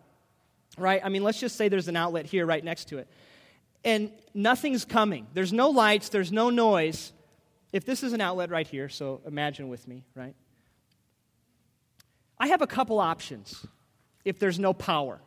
right? 0.79 1.01
I 1.05 1.09
mean, 1.09 1.23
let's 1.23 1.39
just 1.39 1.57
say 1.57 1.69
there's 1.69 1.89
an 1.89 1.97
outlet 1.97 2.27
here 2.27 2.47
right 2.47 2.65
next 2.65 2.87
to 2.87 2.99
it, 2.99 3.09
and 3.85 4.11
nothing's 4.35 4.85
coming. 4.85 5.27
There's 5.35 5.53
no 5.53 5.71
lights, 5.71 6.09
there's 6.09 6.33
no 6.33 6.51
noise. 6.51 7.13
If 7.73 7.85
this 7.85 8.03
is 8.03 8.13
an 8.13 8.21
outlet 8.21 8.51
right 8.51 8.67
here, 8.67 8.89
so 8.89 9.21
imagine 9.27 9.69
with 9.69 9.87
me, 9.89 10.05
right? 10.15 10.35
I 12.39 12.49
have 12.49 12.63
a 12.63 12.67
couple 12.67 12.99
options 12.99 13.67
if 14.25 14.39
there's 14.39 14.59
no 14.59 14.73
power. 14.73 15.21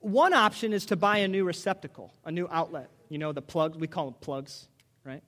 One 0.00 0.34
option 0.34 0.72
is 0.72 0.86
to 0.86 0.96
buy 0.96 1.18
a 1.18 1.28
new 1.28 1.44
receptacle, 1.44 2.12
a 2.24 2.30
new 2.30 2.46
outlet. 2.50 2.90
You 3.08 3.18
know, 3.18 3.32
the 3.32 3.42
plugs, 3.42 3.78
we 3.78 3.86
call 3.86 4.06
them 4.06 4.14
plugs, 4.20 4.68
right? 5.04 5.22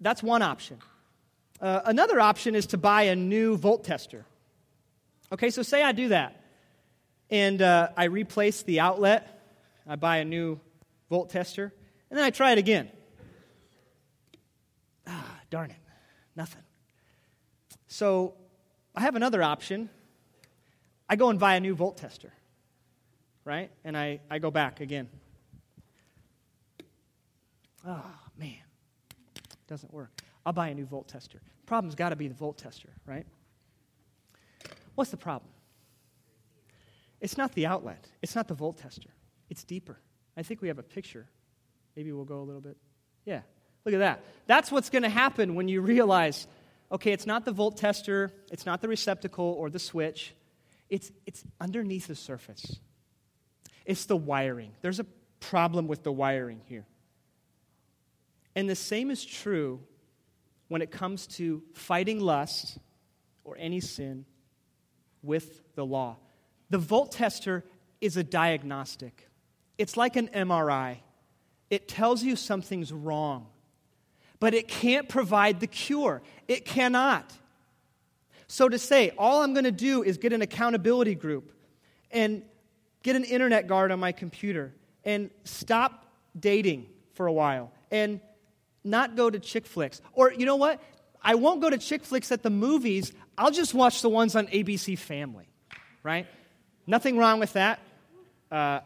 That's 0.00 0.22
one 0.22 0.42
option. 0.42 0.78
Uh, 1.60 1.80
another 1.84 2.20
option 2.20 2.54
is 2.54 2.66
to 2.66 2.78
buy 2.78 3.02
a 3.04 3.16
new 3.16 3.56
volt 3.56 3.84
tester. 3.84 4.24
Okay, 5.32 5.50
so 5.50 5.62
say 5.62 5.82
I 5.82 5.92
do 5.92 6.08
that, 6.08 6.40
and 7.30 7.60
uh, 7.60 7.88
I 7.96 8.04
replace 8.04 8.62
the 8.62 8.80
outlet, 8.80 9.42
I 9.86 9.96
buy 9.96 10.18
a 10.18 10.24
new 10.24 10.60
volt 11.08 11.30
tester, 11.30 11.72
and 12.10 12.18
then 12.18 12.24
I 12.24 12.30
try 12.30 12.52
it 12.52 12.58
again. 12.58 12.90
Darn 15.54 15.70
it, 15.70 15.76
nothing. 16.34 16.62
So 17.86 18.34
I 18.94 19.02
have 19.02 19.14
another 19.14 19.42
option. 19.42 19.88
I 21.08 21.16
go 21.16 21.30
and 21.30 21.38
buy 21.38 21.54
a 21.54 21.60
new 21.60 21.74
volt 21.74 21.96
tester 21.96 22.32
right? 23.44 23.70
And 23.84 23.96
I, 23.96 24.20
I 24.30 24.38
go 24.38 24.50
back 24.50 24.80
again. 24.80 25.08
Oh, 27.86 28.04
man. 28.38 28.56
Doesn't 29.66 29.92
work. 29.92 30.22
I'll 30.44 30.52
buy 30.52 30.68
a 30.68 30.74
new 30.74 30.86
volt 30.86 31.08
tester. 31.08 31.40
Problem's 31.66 31.94
got 31.94 32.10
to 32.10 32.16
be 32.16 32.28
the 32.28 32.34
volt 32.34 32.58
tester, 32.58 32.90
right? 33.06 33.26
What's 34.94 35.10
the 35.10 35.16
problem? 35.16 35.50
It's 37.20 37.38
not 37.38 37.52
the 37.54 37.66
outlet, 37.66 38.06
it's 38.22 38.34
not 38.34 38.48
the 38.48 38.54
volt 38.54 38.78
tester. 38.78 39.10
It's 39.50 39.64
deeper. 39.64 39.98
I 40.36 40.42
think 40.42 40.62
we 40.62 40.68
have 40.68 40.78
a 40.78 40.82
picture. 40.82 41.26
Maybe 41.96 42.12
we'll 42.12 42.24
go 42.24 42.40
a 42.40 42.42
little 42.42 42.60
bit. 42.60 42.76
Yeah, 43.24 43.42
look 43.84 43.94
at 43.94 43.98
that. 43.98 44.24
That's 44.46 44.70
what's 44.70 44.90
going 44.90 45.02
to 45.02 45.08
happen 45.08 45.54
when 45.54 45.68
you 45.68 45.80
realize 45.80 46.46
okay, 46.92 47.12
it's 47.12 47.26
not 47.26 47.44
the 47.44 47.50
volt 47.50 47.76
tester, 47.76 48.30
it's 48.52 48.66
not 48.66 48.80
the 48.80 48.86
receptacle 48.88 49.56
or 49.58 49.68
the 49.68 49.80
switch, 49.80 50.32
it's, 50.88 51.10
it's 51.26 51.42
underneath 51.60 52.06
the 52.06 52.14
surface. 52.14 52.78
It's 53.84 54.06
the 54.06 54.16
wiring. 54.16 54.70
There's 54.80 55.00
a 55.00 55.06
problem 55.40 55.88
with 55.88 56.04
the 56.04 56.12
wiring 56.12 56.60
here. 56.66 56.86
And 58.54 58.68
the 58.70 58.76
same 58.76 59.10
is 59.10 59.24
true 59.24 59.80
when 60.68 60.82
it 60.82 60.90
comes 60.90 61.26
to 61.26 61.62
fighting 61.72 62.20
lust 62.20 62.78
or 63.42 63.56
any 63.58 63.80
sin 63.80 64.24
with 65.22 65.74
the 65.74 65.84
law. 65.84 66.16
The 66.70 66.78
volt 66.78 67.12
tester 67.12 67.64
is 68.00 68.16
a 68.16 68.24
diagnostic, 68.24 69.28
it's 69.78 69.96
like 69.96 70.16
an 70.16 70.28
MRI. 70.28 70.98
It 71.70 71.88
tells 71.88 72.22
you 72.22 72.36
something's 72.36 72.92
wrong, 72.92 73.46
but 74.40 74.54
it 74.54 74.68
can't 74.68 75.08
provide 75.08 75.60
the 75.60 75.66
cure. 75.66 76.22
It 76.48 76.64
cannot. 76.64 77.32
So 78.46 78.68
to 78.68 78.78
say, 78.78 79.12
all 79.16 79.42
I'm 79.42 79.52
going 79.54 79.64
to 79.64 79.72
do 79.72 80.02
is 80.02 80.18
get 80.18 80.32
an 80.32 80.42
accountability 80.42 81.14
group 81.14 81.52
and 82.10 82.42
get 83.02 83.16
an 83.16 83.24
internet 83.24 83.66
guard 83.66 83.90
on 83.90 84.00
my 84.00 84.12
computer 84.12 84.74
and 85.04 85.30
stop 85.44 86.06
dating 86.38 86.86
for 87.12 87.26
a 87.26 87.32
while 87.32 87.72
and 87.90 88.20
not 88.84 89.16
go 89.16 89.30
to 89.30 89.38
chick 89.38 89.66
flicks. 89.66 90.00
Or, 90.12 90.32
you 90.32 90.46
know 90.46 90.56
what? 90.56 90.80
I 91.22 91.36
won't 91.36 91.62
go 91.62 91.70
to 91.70 91.78
chick 91.78 92.04
flicks 92.04 92.30
at 92.30 92.42
the 92.42 92.50
movies. 92.50 93.12
I'll 93.38 93.50
just 93.50 93.72
watch 93.72 94.02
the 94.02 94.10
ones 94.10 94.36
on 94.36 94.46
ABC 94.48 94.98
Family, 94.98 95.48
right? 96.02 96.26
Nothing 96.86 97.16
wrong 97.16 97.40
with 97.40 97.54
that. 97.54 97.80
Uh, 98.50 98.80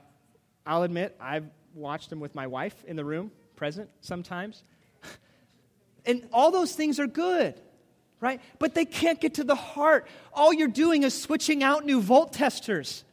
I'll 0.65 0.85
admit, 0.85 1.17
I've 1.21 1.47
watched 1.75 2.11
them 2.11 2.21
with 2.21 2.35
my 2.35 2.47
wife 2.47 2.77
in 2.87 2.97
the 2.97 3.05
room, 3.05 3.33
present 3.57 3.91
sometimes. 4.01 4.63
And 6.07 6.27
all 6.33 6.51
those 6.51 6.73
things 6.73 6.99
are 7.01 7.07
good, 7.07 7.61
right? 8.21 8.41
But 8.59 8.75
they 8.75 8.85
can't 8.85 9.21
get 9.21 9.35
to 9.35 9.45
the 9.45 9.55
heart. 9.55 10.07
All 10.33 10.53
you're 10.53 10.69
doing 10.69 11.03
is 11.03 11.21
switching 11.21 11.63
out 11.63 11.85
new 11.85 12.01
volt 12.01 12.33
testers. 12.33 13.05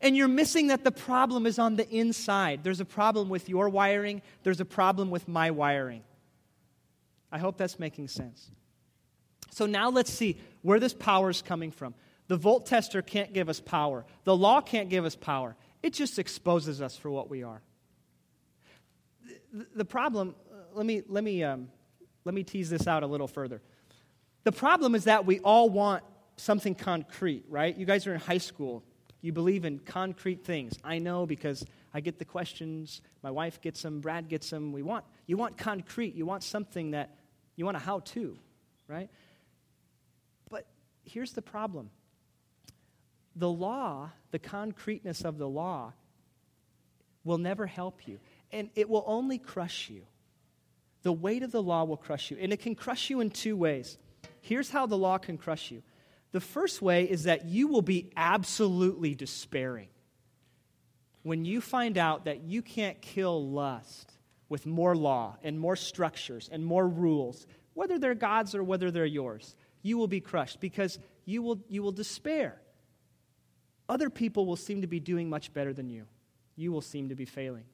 And 0.00 0.16
you're 0.16 0.28
missing 0.28 0.66
that 0.68 0.84
the 0.84 0.92
problem 0.92 1.46
is 1.46 1.58
on 1.58 1.76
the 1.76 1.88
inside. 1.88 2.62
There's 2.62 2.80
a 2.80 2.84
problem 2.84 3.28
with 3.28 3.48
your 3.48 3.68
wiring, 3.68 4.22
there's 4.42 4.60
a 4.60 4.64
problem 4.64 5.10
with 5.10 5.26
my 5.26 5.50
wiring. 5.50 6.02
I 7.32 7.38
hope 7.38 7.56
that's 7.56 7.78
making 7.78 8.08
sense. 8.08 8.50
So 9.50 9.66
now 9.66 9.90
let's 9.90 10.12
see 10.12 10.38
where 10.62 10.78
this 10.78 10.92
power 10.92 11.30
is 11.30 11.42
coming 11.42 11.70
from. 11.70 11.94
The 12.28 12.36
volt 12.36 12.66
tester 12.66 13.02
can't 13.02 13.32
give 13.32 13.48
us 13.48 13.60
power, 13.60 14.04
the 14.24 14.36
law 14.36 14.60
can't 14.60 14.88
give 14.88 15.04
us 15.04 15.16
power. 15.16 15.56
It 15.82 15.92
just 15.92 16.18
exposes 16.18 16.82
us 16.82 16.96
for 16.96 17.10
what 17.10 17.30
we 17.30 17.42
are. 17.42 17.62
The, 19.74 19.84
problem, 19.84 20.34
uh, 20.52 20.56
let 20.74 20.84
me, 20.84 21.02
let, 21.08 21.22
me, 21.22 21.44
um, 21.44 21.68
let 22.26 22.34
me 22.34 22.42
tease 22.42 22.68
this 22.68 22.88
out 22.88 23.04
a 23.04 23.06
little 23.06 23.28
further. 23.28 23.62
The 24.42 24.50
problem 24.50 24.96
is 24.96 25.04
that 25.04 25.24
we 25.24 25.38
all 25.38 25.70
want 25.70 26.02
something 26.36 26.74
concrete, 26.74 27.44
right? 27.48 27.74
You 27.74 27.86
guys 27.86 28.08
are 28.08 28.14
in 28.14 28.18
high 28.18 28.38
school. 28.38 28.82
You 29.20 29.32
believe 29.32 29.64
in 29.64 29.78
concrete 29.78 30.44
things. 30.44 30.76
I 30.82 30.98
know 30.98 31.24
because 31.24 31.64
I 31.94 32.00
get 32.00 32.18
the 32.18 32.24
questions. 32.24 33.00
My 33.22 33.30
wife 33.30 33.60
gets 33.60 33.80
them. 33.80 34.00
Brad 34.00 34.28
gets 34.28 34.50
them. 34.50 34.72
We 34.72 34.82
want, 34.82 35.04
you 35.26 35.36
want 35.36 35.56
concrete. 35.56 36.16
You 36.16 36.26
want 36.26 36.42
something 36.42 36.90
that, 36.90 37.16
you 37.54 37.64
want 37.64 37.76
a 37.76 37.80
how 37.80 38.00
to, 38.00 38.36
right? 38.88 39.08
But 40.50 40.66
here's 41.04 41.32
the 41.32 41.42
problem 41.42 41.90
the 43.36 43.48
law, 43.48 44.10
the 44.32 44.40
concreteness 44.40 45.22
of 45.24 45.38
the 45.38 45.48
law, 45.48 45.92
will 47.22 47.38
never 47.38 47.66
help 47.66 48.08
you. 48.08 48.18
And 48.50 48.68
it 48.74 48.88
will 48.88 49.04
only 49.06 49.38
crush 49.38 49.90
you. 49.90 50.02
The 51.06 51.12
weight 51.12 51.44
of 51.44 51.52
the 51.52 51.62
law 51.62 51.84
will 51.84 51.96
crush 51.96 52.32
you. 52.32 52.36
And 52.40 52.52
it 52.52 52.56
can 52.56 52.74
crush 52.74 53.10
you 53.10 53.20
in 53.20 53.30
two 53.30 53.56
ways. 53.56 53.96
Here's 54.40 54.70
how 54.70 54.86
the 54.86 54.98
law 54.98 55.18
can 55.18 55.38
crush 55.38 55.70
you 55.70 55.84
the 56.32 56.40
first 56.40 56.82
way 56.82 57.04
is 57.04 57.22
that 57.22 57.44
you 57.44 57.68
will 57.68 57.80
be 57.80 58.10
absolutely 58.16 59.14
despairing 59.14 59.86
when 61.22 61.44
you 61.44 61.60
find 61.60 61.96
out 61.96 62.24
that 62.24 62.42
you 62.42 62.60
can't 62.60 63.00
kill 63.00 63.48
lust 63.48 64.14
with 64.48 64.66
more 64.66 64.96
law 64.96 65.36
and 65.44 65.60
more 65.60 65.76
structures 65.76 66.48
and 66.50 66.66
more 66.66 66.88
rules, 66.88 67.46
whether 67.74 68.00
they're 68.00 68.16
God's 68.16 68.56
or 68.56 68.64
whether 68.64 68.90
they're 68.90 69.06
yours. 69.06 69.54
You 69.82 69.98
will 69.98 70.08
be 70.08 70.20
crushed 70.20 70.58
because 70.58 70.98
you 71.24 71.40
will, 71.40 71.60
you 71.68 71.84
will 71.84 71.92
despair. 71.92 72.60
Other 73.88 74.10
people 74.10 74.44
will 74.44 74.56
seem 74.56 74.80
to 74.80 74.88
be 74.88 74.98
doing 74.98 75.30
much 75.30 75.54
better 75.54 75.72
than 75.72 75.88
you. 75.88 76.06
You 76.56 76.72
will 76.72 76.82
seem 76.82 77.10
to 77.10 77.14
be 77.14 77.26
failing. 77.26 77.66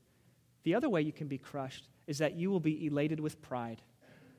The 0.64 0.74
other 0.74 0.88
way 0.88 1.02
you 1.02 1.12
can 1.12 1.28
be 1.28 1.38
crushed 1.38 1.88
is 2.06 2.18
that 2.18 2.34
you 2.34 2.50
will 2.50 2.60
be 2.60 2.86
elated 2.86 3.20
with 3.20 3.40
pride, 3.42 3.82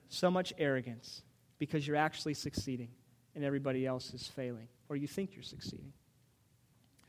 so 0.10 0.30
much 0.30 0.54
arrogance, 0.58 1.22
because 1.60 1.88
you're 1.88 1.98
actually 1.98 2.34
succeeding 2.34 2.90
and 3.36 3.44
everybody 3.44 3.86
else 3.86 4.14
is 4.14 4.28
failing, 4.28 4.68
or 4.90 4.96
you 4.96 5.08
think 5.08 5.34
you're 5.34 5.44
succeeding. 5.44 5.94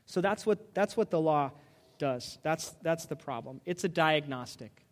So 0.07 0.21
that's 0.21 0.47
what, 0.47 0.75
that's 0.75 0.97
what 0.97 1.11
the 1.11 1.21
law 1.21 1.51
does. 1.99 2.39
That's, 2.43 2.71
that's 2.83 3.07
the 3.07 3.17
problem. 3.17 3.61
It's 3.65 3.85
a 3.85 3.89
diagnostic, 3.89 4.85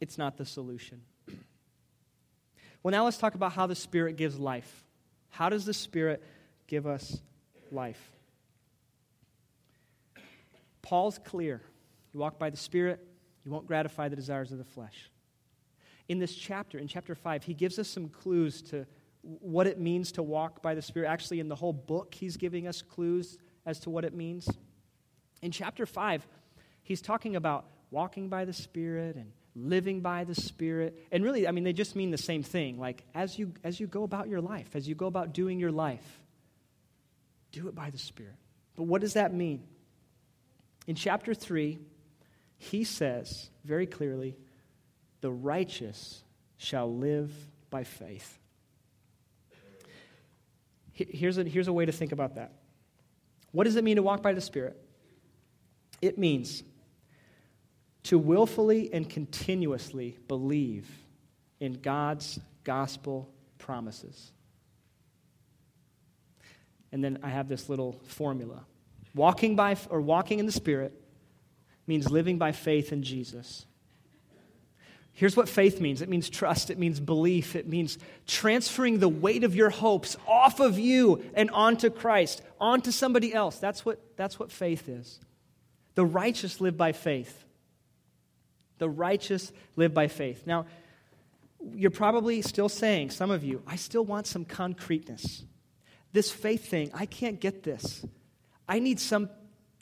it's 0.00 0.18
not 0.18 0.36
the 0.36 0.44
solution. 0.44 1.02
Well, 2.82 2.92
now 2.92 3.04
let's 3.04 3.18
talk 3.18 3.34
about 3.34 3.52
how 3.52 3.66
the 3.66 3.74
Spirit 3.74 4.16
gives 4.16 4.38
life. 4.38 4.84
How 5.30 5.48
does 5.48 5.64
the 5.64 5.74
Spirit 5.74 6.22
give 6.68 6.86
us 6.86 7.20
life? 7.72 8.12
Paul's 10.82 11.18
clear. 11.18 11.62
You 12.16 12.20
walk 12.20 12.38
by 12.38 12.48
the 12.48 12.56
Spirit, 12.56 13.06
you 13.44 13.50
won't 13.50 13.66
gratify 13.66 14.08
the 14.08 14.16
desires 14.16 14.50
of 14.50 14.56
the 14.56 14.64
flesh. 14.64 15.10
In 16.08 16.18
this 16.18 16.34
chapter, 16.34 16.78
in 16.78 16.88
chapter 16.88 17.14
5, 17.14 17.44
he 17.44 17.52
gives 17.52 17.78
us 17.78 17.88
some 17.90 18.08
clues 18.08 18.62
to 18.70 18.86
what 19.20 19.66
it 19.66 19.78
means 19.78 20.12
to 20.12 20.22
walk 20.22 20.62
by 20.62 20.74
the 20.74 20.80
Spirit. 20.80 21.08
Actually, 21.08 21.40
in 21.40 21.48
the 21.48 21.54
whole 21.54 21.74
book, 21.74 22.14
he's 22.14 22.38
giving 22.38 22.66
us 22.66 22.80
clues 22.80 23.36
as 23.66 23.80
to 23.80 23.90
what 23.90 24.02
it 24.02 24.14
means. 24.14 24.48
In 25.42 25.50
chapter 25.50 25.84
5, 25.84 26.26
he's 26.82 27.02
talking 27.02 27.36
about 27.36 27.66
walking 27.90 28.30
by 28.30 28.46
the 28.46 28.54
Spirit 28.54 29.16
and 29.16 29.30
living 29.54 30.00
by 30.00 30.24
the 30.24 30.34
Spirit. 30.34 30.96
And 31.12 31.22
really, 31.22 31.46
I 31.46 31.50
mean, 31.50 31.64
they 31.64 31.74
just 31.74 31.94
mean 31.94 32.12
the 32.12 32.16
same 32.16 32.42
thing. 32.42 32.78
Like, 32.78 33.04
as 33.14 33.38
you, 33.38 33.52
as 33.62 33.78
you 33.78 33.86
go 33.86 34.04
about 34.04 34.30
your 34.30 34.40
life, 34.40 34.74
as 34.74 34.88
you 34.88 34.94
go 34.94 35.06
about 35.06 35.34
doing 35.34 35.60
your 35.60 35.70
life, 35.70 36.22
do 37.52 37.68
it 37.68 37.74
by 37.74 37.90
the 37.90 37.98
Spirit. 37.98 38.36
But 38.74 38.84
what 38.84 39.02
does 39.02 39.12
that 39.12 39.34
mean? 39.34 39.64
In 40.86 40.94
chapter 40.94 41.34
3, 41.34 41.78
he 42.58 42.84
says 42.84 43.50
very 43.64 43.86
clearly, 43.86 44.36
the 45.20 45.30
righteous 45.30 46.22
shall 46.56 46.94
live 46.94 47.32
by 47.70 47.84
faith. 47.84 48.38
Here's 50.92 51.36
a, 51.36 51.44
here's 51.44 51.68
a 51.68 51.72
way 51.72 51.84
to 51.84 51.92
think 51.92 52.12
about 52.12 52.36
that. 52.36 52.52
What 53.52 53.64
does 53.64 53.76
it 53.76 53.84
mean 53.84 53.96
to 53.96 54.02
walk 54.02 54.22
by 54.22 54.32
the 54.32 54.40
Spirit? 54.40 54.76
It 56.00 56.16
means 56.18 56.62
to 58.04 58.18
willfully 58.18 58.90
and 58.92 59.08
continuously 59.08 60.16
believe 60.28 60.88
in 61.60 61.74
God's 61.74 62.38
gospel 62.64 63.28
promises. 63.58 64.32
And 66.92 67.02
then 67.02 67.18
I 67.22 67.30
have 67.30 67.48
this 67.48 67.68
little 67.68 68.00
formula. 68.06 68.64
Walking 69.14 69.56
by 69.56 69.76
or 69.90 70.00
walking 70.00 70.38
in 70.38 70.46
the 70.46 70.52
spirit 70.52 70.92
means 71.86 72.10
living 72.10 72.38
by 72.38 72.52
faith 72.52 72.92
in 72.92 73.02
Jesus. 73.02 73.66
Here's 75.16 75.34
what 75.34 75.48
faith 75.48 75.80
means 75.80 76.02
it 76.02 76.10
means 76.10 76.28
trust, 76.28 76.68
it 76.68 76.78
means 76.78 77.00
belief, 77.00 77.56
it 77.56 77.66
means 77.66 77.96
transferring 78.26 78.98
the 78.98 79.08
weight 79.08 79.44
of 79.44 79.56
your 79.56 79.70
hopes 79.70 80.16
off 80.28 80.60
of 80.60 80.78
you 80.78 81.24
and 81.32 81.50
onto 81.52 81.88
Christ, 81.88 82.42
onto 82.60 82.90
somebody 82.90 83.32
else. 83.32 83.58
That's 83.58 83.82
what, 83.82 83.98
that's 84.16 84.38
what 84.38 84.52
faith 84.52 84.90
is. 84.90 85.18
The 85.94 86.04
righteous 86.04 86.60
live 86.60 86.76
by 86.76 86.92
faith. 86.92 87.44
The 88.76 88.90
righteous 88.90 89.52
live 89.74 89.94
by 89.94 90.08
faith. 90.08 90.42
Now, 90.46 90.66
you're 91.74 91.90
probably 91.90 92.42
still 92.42 92.68
saying, 92.68 93.08
some 93.08 93.30
of 93.30 93.42
you, 93.42 93.62
I 93.66 93.76
still 93.76 94.04
want 94.04 94.26
some 94.26 94.44
concreteness. 94.44 95.44
This 96.12 96.30
faith 96.30 96.68
thing, 96.68 96.90
I 96.92 97.06
can't 97.06 97.40
get 97.40 97.62
this. 97.62 98.04
I 98.68 98.80
need 98.80 99.00
some 99.00 99.30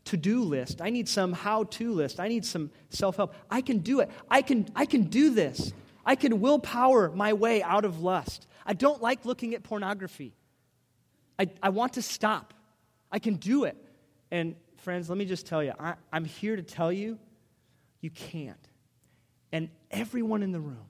to 0.07 0.17
do 0.17 0.43
list. 0.43 0.81
I 0.81 0.91
need 0.91 1.09
some 1.09 1.33
how 1.33 1.65
to 1.65 1.93
list. 1.93 2.21
I 2.21 2.29
need 2.29 2.45
some 2.45 2.71
self 2.91 3.17
help. 3.17 3.35
I 3.51 3.61
can 3.61 3.79
do 3.79 4.01
it. 4.01 4.11
I 4.31 4.43
can, 4.43 4.69
I 4.75 4.87
can 4.87 5.05
do 5.05 5.31
this. 5.31 5.73
I 6.05 6.17
can 6.17 6.41
willpower 6.41 7.11
my 7.11 7.33
way 7.33 7.63
out 7.63 7.85
of 7.85 8.01
lust. 8.01 8.47
I 8.67 8.75
don't 8.75 9.01
like 9.03 9.25
looking 9.25 9.55
at 9.55 9.63
pornography. 9.63 10.35
I, 11.39 11.49
I 11.63 11.71
want 11.71 11.95
to 11.95 12.03
stop. 12.03 12.55
I 13.11 13.19
can 13.19 13.37
do 13.37 13.65
it. 13.65 13.77
And 14.31 14.57
friends, 14.79 15.09
let 15.09 15.17
me 15.17 15.25
just 15.25 15.47
tell 15.47 15.63
you, 15.63 15.73
I, 15.79 15.95
I'm 16.13 16.25
here 16.25 16.57
to 16.57 16.63
tell 16.63 16.93
you, 16.93 17.19
you 18.01 18.11
can't. 18.11 18.69
And 19.51 19.71
everyone 19.91 20.43
in 20.43 20.53
the 20.53 20.61
room, 20.61 20.87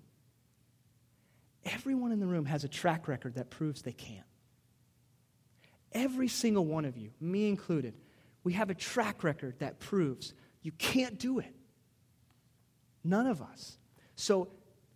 everyone 1.65 2.11
in 2.13 2.19
the 2.19 2.27
room 2.27 2.47
has 2.47 2.65
a 2.65 2.69
track 2.69 3.07
record 3.09 3.37
that 3.37 3.51
proves 3.51 3.83
they 3.83 3.93
can't. 3.93 4.27
Every 5.93 6.29
single 6.29 6.65
one 6.65 6.85
of 6.85 6.97
you, 6.97 7.11
me 7.21 7.49
included, 7.49 7.95
we 8.45 8.53
have 8.53 8.71
a 8.71 8.75
track 8.75 9.25
record 9.25 9.59
that 9.59 9.81
proves 9.81 10.35
you 10.63 10.73
can't 10.73 11.19
do 11.19 11.39
it. 11.39 11.55
None 13.03 13.27
of 13.27 13.43
us. 13.43 13.79
So, 14.17 14.49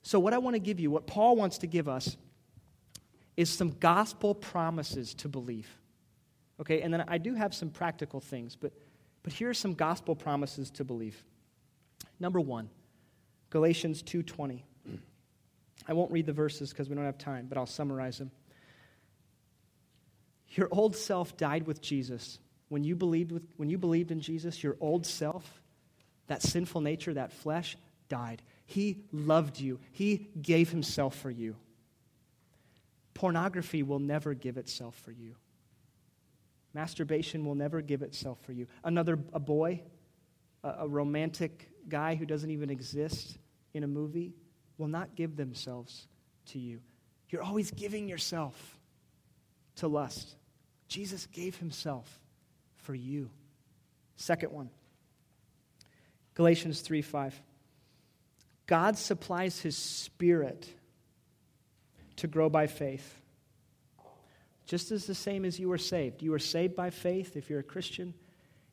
so 0.03 0.19
what 0.19 0.33
I 0.33 0.39
want 0.39 0.55
to 0.55 0.61
give 0.61 0.79
you, 0.79 0.91
what 0.91 1.07
Paul 1.07 1.37
wants 1.37 1.59
to 1.59 1.67
give 1.67 1.89
us, 1.89 2.17
is 3.37 3.51
some 3.51 3.71
gospel 3.71 4.35
promises 4.35 5.15
to 5.15 5.29
believe. 5.29 5.69
Okay, 6.61 6.83
and 6.83 6.93
then 6.93 7.05
I 7.07 7.19
do 7.19 7.35
have 7.35 7.55
some 7.55 7.71
practical 7.71 8.21
things, 8.21 8.57
but, 8.57 8.73
but 9.23 9.33
here 9.33 9.49
are 9.49 9.55
some 9.55 9.75
gospel 9.75 10.17
promises 10.17 10.71
to 10.73 10.85
believe. 10.85 11.23
Number 12.19 12.41
one, 12.41 12.69
Galatians 13.51 14.03
2:20. 14.03 14.63
I 15.87 15.93
won't 15.93 16.11
read 16.11 16.27
the 16.27 16.33
verses 16.33 16.71
because 16.71 16.89
we 16.89 16.97
don't 16.97 17.05
have 17.05 17.17
time, 17.17 17.47
but 17.49 17.57
I'll 17.57 17.65
summarize 17.65 18.19
them. 18.19 18.31
Your 20.51 20.69
old 20.71 20.97
self 20.97 21.37
died 21.37 21.67
with 21.67 21.81
Jesus. 21.81 22.39
When 22.69 22.85
you 22.85 22.97
believed 22.97 23.33
with, 23.33 23.43
when 23.57 23.71
you 23.71 23.79
believed 23.79 24.11
in 24.11 24.21
Jesus, 24.21 24.63
your 24.63 24.77
old 24.81 25.07
self, 25.07 25.63
that 26.27 26.43
sinful 26.43 26.81
nature, 26.81 27.15
that 27.15 27.33
flesh, 27.33 27.77
died. 28.09 28.43
He 28.67 29.05
loved 29.13 29.61
you. 29.61 29.81
He 29.93 30.29
gave 30.41 30.71
himself 30.71 31.17
for 31.17 31.31
you. 31.31 31.57
Pornography 33.15 33.83
will 33.83 33.99
never 33.99 34.35
give 34.35 34.57
itself 34.57 34.95
for 35.05 35.13
you. 35.13 35.35
Masturbation 36.75 37.45
will 37.45 37.55
never 37.55 37.81
give 37.81 38.03
itself 38.03 38.39
for 38.43 38.53
you. 38.53 38.67
Another 38.85 39.19
a 39.33 39.41
boy, 39.41 39.81
a, 40.63 40.75
a 40.81 40.89
romantic 40.89 41.71
guy 41.89 42.15
who 42.15 42.27
doesn't 42.27 42.51
even 42.51 42.71
exist 42.71 43.39
in 43.75 43.85
a 43.85 43.89
movie 43.89 44.35
will 44.77 44.89
not 44.89 45.17
give 45.17 45.37
themselves 45.37 46.07
to 46.47 46.59
you. 46.59 46.81
You're 47.31 47.43
always 47.43 47.71
giving 47.71 48.09
yourself 48.09 48.79
to 49.77 49.89
lust. 49.89 50.37
Jesus 50.89 51.27
gave 51.27 51.57
himself 51.57 52.21
for 52.89 52.95
you. 52.95 53.29
Second 54.17 54.51
one 54.51 54.71
Galatians 56.33 56.81
3 56.81 57.03
5. 57.03 57.39
God 58.67 58.97
supplies 58.97 59.61
his 59.61 59.77
spirit 59.77 60.67
to 62.17 62.27
grow 62.27 62.49
by 62.49 62.67
faith. 62.67 63.21
Just 64.65 64.91
as 64.91 65.05
the 65.05 65.15
same 65.15 65.45
as 65.45 65.61
you 65.61 65.69
were 65.69 65.77
saved. 65.77 66.23
You 66.23 66.31
were 66.31 66.39
saved 66.39 66.75
by 66.75 66.89
faith 66.89 67.37
if 67.37 67.51
you're 67.51 67.61
a 67.61 67.63
Christian, 67.75 68.15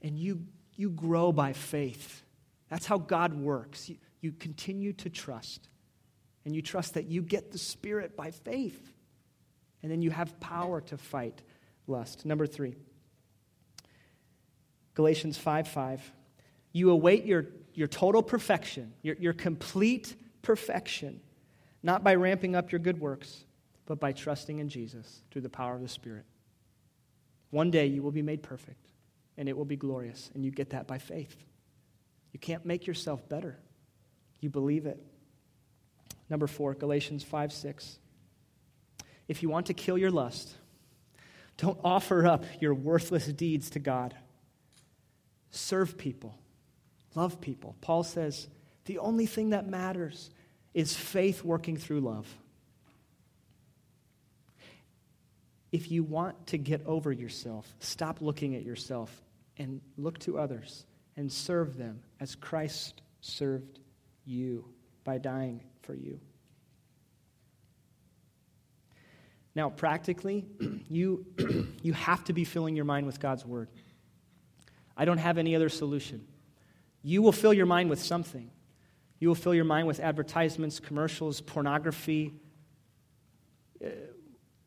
and 0.01 0.17
you, 0.17 0.45
you 0.77 0.91
grow 0.91 1.33
by 1.33 1.51
faith. 1.51 2.23
That's 2.69 2.85
how 2.85 2.99
God 2.99 3.33
works. 3.33 3.89
You, 3.89 3.97
you 4.21 4.31
continue 4.31 4.93
to 4.93 5.09
trust. 5.09 5.67
And 6.45 6.55
you 6.55 6.61
trust 6.61 6.93
that 6.93 7.07
you 7.07 7.21
get 7.21 7.51
the 7.51 7.57
Spirit 7.57 8.15
by 8.15 8.31
faith. 8.31 8.93
And 9.83 9.91
then 9.91 10.01
you 10.01 10.11
have 10.11 10.39
power 10.39 10.79
to 10.79 10.97
fight 10.97 11.41
lust. 11.85 12.25
Number 12.25 12.47
three, 12.47 12.75
Galatians 14.95 15.37
5 15.37 15.67
5. 15.67 16.11
You 16.71 16.89
await 16.89 17.25
your, 17.25 17.45
your 17.73 17.87
total 17.87 18.23
perfection, 18.23 18.93
your, 19.01 19.15
your 19.15 19.33
complete 19.33 20.15
perfection, 20.41 21.21
not 21.83 22.03
by 22.03 22.15
ramping 22.15 22.55
up 22.55 22.71
your 22.71 22.79
good 22.79 22.99
works, 22.99 23.45
but 23.85 23.99
by 23.99 24.11
trusting 24.11 24.59
in 24.59 24.67
Jesus 24.67 25.21
through 25.31 25.41
the 25.41 25.49
power 25.49 25.75
of 25.75 25.81
the 25.81 25.87
Spirit. 25.87 26.25
One 27.51 27.71
day 27.71 27.85
you 27.85 28.01
will 28.01 28.11
be 28.11 28.21
made 28.21 28.41
perfect, 28.43 28.87
and 29.37 29.47
it 29.47 29.55
will 29.55 29.65
be 29.65 29.77
glorious, 29.77 30.31
and 30.33 30.43
you 30.43 30.51
get 30.51 30.71
that 30.71 30.87
by 30.87 30.97
faith. 30.97 31.45
You 32.33 32.39
can't 32.39 32.65
make 32.65 32.87
yourself 32.87 33.27
better. 33.29 33.57
You 34.41 34.49
believe 34.49 34.85
it. 34.85 35.01
Number 36.29 36.47
four, 36.47 36.73
Galatians 36.73 37.23
5 37.23 37.53
6. 37.53 37.99
If 39.27 39.41
you 39.41 39.49
want 39.49 39.67
to 39.67 39.73
kill 39.73 39.97
your 39.97 40.11
lust, 40.11 40.55
don't 41.57 41.79
offer 41.83 42.27
up 42.27 42.43
your 42.59 42.73
worthless 42.73 43.27
deeds 43.27 43.69
to 43.71 43.79
God. 43.79 44.13
Serve 45.55 45.97
people, 45.97 46.37
love 47.15 47.39
people. 47.39 47.77
Paul 47.79 48.03
says 48.03 48.47
the 48.83 48.99
only 48.99 49.25
thing 49.25 49.51
that 49.51 49.69
matters 49.69 50.29
is 50.73 50.93
faith 50.93 51.45
working 51.45 51.77
through 51.77 52.01
love. 52.01 52.27
If 55.71 55.91
you 55.91 56.03
want 56.03 56.47
to 56.47 56.57
get 56.57 56.85
over 56.85 57.09
yourself, 57.09 57.73
stop 57.79 58.21
looking 58.21 58.55
at 58.55 58.63
yourself 58.63 59.23
and 59.57 59.79
look 59.97 60.19
to 60.19 60.37
others 60.37 60.85
and 61.15 61.31
serve 61.31 61.77
them 61.77 62.01
as 62.19 62.35
Christ 62.35 63.01
served 63.21 63.79
you 64.25 64.65
by 65.05 65.19
dying 65.19 65.63
for 65.83 65.95
you. 65.95 66.19
Now, 69.55 69.69
practically, 69.69 70.45
you, 70.89 71.25
you 71.81 71.93
have 71.93 72.25
to 72.25 72.33
be 72.33 72.43
filling 72.43 72.75
your 72.75 72.83
mind 72.83 73.05
with 73.05 73.21
God's 73.21 73.45
Word. 73.45 73.69
I 74.97 75.05
don't 75.05 75.17
have 75.17 75.37
any 75.37 75.55
other 75.55 75.69
solution. 75.69 76.25
You 77.01 77.21
will 77.21 77.31
fill 77.31 77.53
your 77.53 77.65
mind 77.65 77.89
with 77.89 78.01
something. 78.01 78.49
You 79.19 79.27
will 79.27 79.35
fill 79.35 79.53
your 79.53 79.65
mind 79.65 79.87
with 79.87 79.99
advertisements, 79.99 80.79
commercials, 80.79 81.41
pornography, 81.41 82.33
uh, 83.83 83.89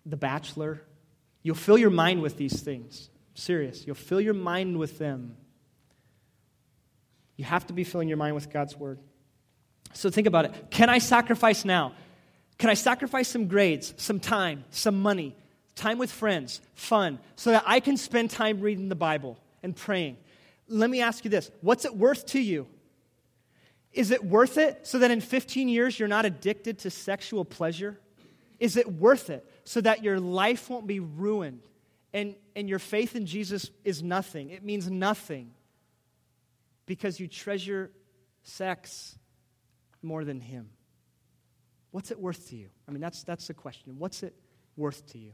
The 0.06 0.16
Bachelor. 0.16 0.82
You'll 1.42 1.54
fill 1.54 1.78
your 1.78 1.90
mind 1.90 2.22
with 2.22 2.36
these 2.36 2.60
things. 2.62 3.10
serious. 3.34 3.86
You'll 3.86 3.94
fill 3.94 4.20
your 4.20 4.34
mind 4.34 4.78
with 4.78 4.98
them. 4.98 5.36
You 7.36 7.44
have 7.44 7.64
to 7.68 7.72
be 7.72 7.84
filling 7.84 8.08
your 8.08 8.16
mind 8.16 8.34
with 8.34 8.50
God's 8.50 8.76
Word. 8.76 8.98
So 9.92 10.10
think 10.10 10.26
about 10.26 10.44
it. 10.44 10.70
Can 10.70 10.90
I 10.90 10.98
sacrifice 10.98 11.64
now? 11.64 11.92
Can 12.58 12.68
I 12.68 12.74
sacrifice 12.74 13.28
some 13.28 13.46
grades, 13.46 13.94
some 13.96 14.18
time, 14.18 14.64
some 14.70 15.00
money, 15.00 15.36
time 15.76 15.98
with 15.98 16.10
friends, 16.10 16.60
fun, 16.74 17.20
so 17.36 17.52
that 17.52 17.62
I 17.64 17.78
can 17.78 17.96
spend 17.96 18.30
time 18.30 18.60
reading 18.60 18.88
the 18.88 18.96
Bible 18.96 19.38
and 19.62 19.74
praying? 19.74 20.16
Let 20.68 20.90
me 20.90 21.00
ask 21.00 21.24
you 21.24 21.30
this 21.30 21.50
what's 21.60 21.84
it 21.84 21.96
worth 21.96 22.26
to 22.26 22.40
you? 22.40 22.66
Is 23.92 24.10
it 24.10 24.24
worth 24.24 24.58
it 24.58 24.86
so 24.86 24.98
that 24.98 25.10
in 25.10 25.20
15 25.20 25.68
years 25.68 25.98
you're 25.98 26.08
not 26.08 26.26
addicted 26.26 26.80
to 26.80 26.90
sexual 26.90 27.44
pleasure? 27.44 27.98
is 28.58 28.76
it 28.76 28.90
worth 28.90 29.30
it 29.30 29.48
so 29.64 29.80
that 29.80 30.02
your 30.02 30.18
life 30.18 30.68
won't 30.68 30.86
be 30.86 31.00
ruined 31.00 31.62
and, 32.12 32.34
and 32.56 32.68
your 32.68 32.78
faith 32.78 33.14
in 33.14 33.26
Jesus 33.26 33.70
is 33.84 34.02
nothing? 34.02 34.50
It 34.50 34.64
means 34.64 34.90
nothing 34.90 35.52
because 36.86 37.20
you 37.20 37.28
treasure 37.28 37.90
sex 38.42 39.16
more 40.02 40.24
than 40.24 40.40
Him. 40.40 40.70
What's 41.90 42.10
it 42.10 42.18
worth 42.18 42.48
to 42.50 42.56
you? 42.56 42.68
I 42.86 42.90
mean, 42.90 43.00
that's, 43.00 43.22
that's 43.22 43.46
the 43.46 43.54
question. 43.54 43.96
What's 43.98 44.22
it 44.22 44.34
worth 44.76 45.06
to 45.12 45.18
you? 45.18 45.32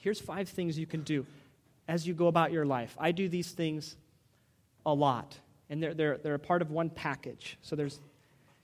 Here's 0.00 0.20
five 0.20 0.48
things 0.48 0.78
you 0.78 0.86
can 0.86 1.02
do 1.02 1.26
as 1.88 2.06
you 2.06 2.14
go 2.14 2.26
about 2.28 2.52
your 2.52 2.66
life. 2.66 2.94
I 3.00 3.12
do 3.12 3.28
these 3.28 3.50
things 3.50 3.96
a 4.86 4.94
lot, 4.94 5.36
and 5.68 5.82
they're, 5.82 5.94
they're, 5.94 6.18
they're 6.18 6.34
a 6.34 6.38
part 6.38 6.62
of 6.62 6.70
one 6.70 6.90
package. 6.90 7.58
So 7.62 7.74
there's, 7.74 7.98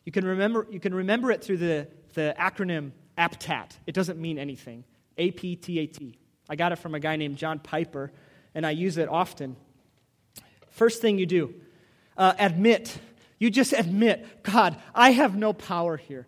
you 0.04 0.12
can 0.12 0.24
remember, 0.24 0.66
you 0.70 0.78
can 0.78 0.94
remember 0.94 1.32
it 1.32 1.42
through 1.42 1.56
the, 1.56 1.88
the 2.12 2.34
acronym 2.38 2.92
APTAT. 3.16 3.70
It 3.86 3.94
doesn't 3.94 4.20
mean 4.20 4.38
anything. 4.38 4.84
A 5.16 5.30
P 5.30 5.56
T 5.56 5.78
A 5.78 5.86
T. 5.86 6.18
I 6.48 6.56
got 6.56 6.72
it 6.72 6.76
from 6.76 6.94
a 6.94 7.00
guy 7.00 7.16
named 7.16 7.38
John 7.38 7.58
Piper, 7.58 8.12
and 8.54 8.66
I 8.66 8.72
use 8.72 8.98
it 8.98 9.08
often. 9.08 9.56
First 10.70 11.00
thing 11.00 11.18
you 11.18 11.26
do, 11.26 11.54
uh, 12.16 12.34
admit. 12.38 12.98
You 13.38 13.50
just 13.50 13.72
admit, 13.72 14.42
God, 14.42 14.76
I 14.94 15.12
have 15.12 15.36
no 15.36 15.52
power 15.52 15.96
here. 15.96 16.26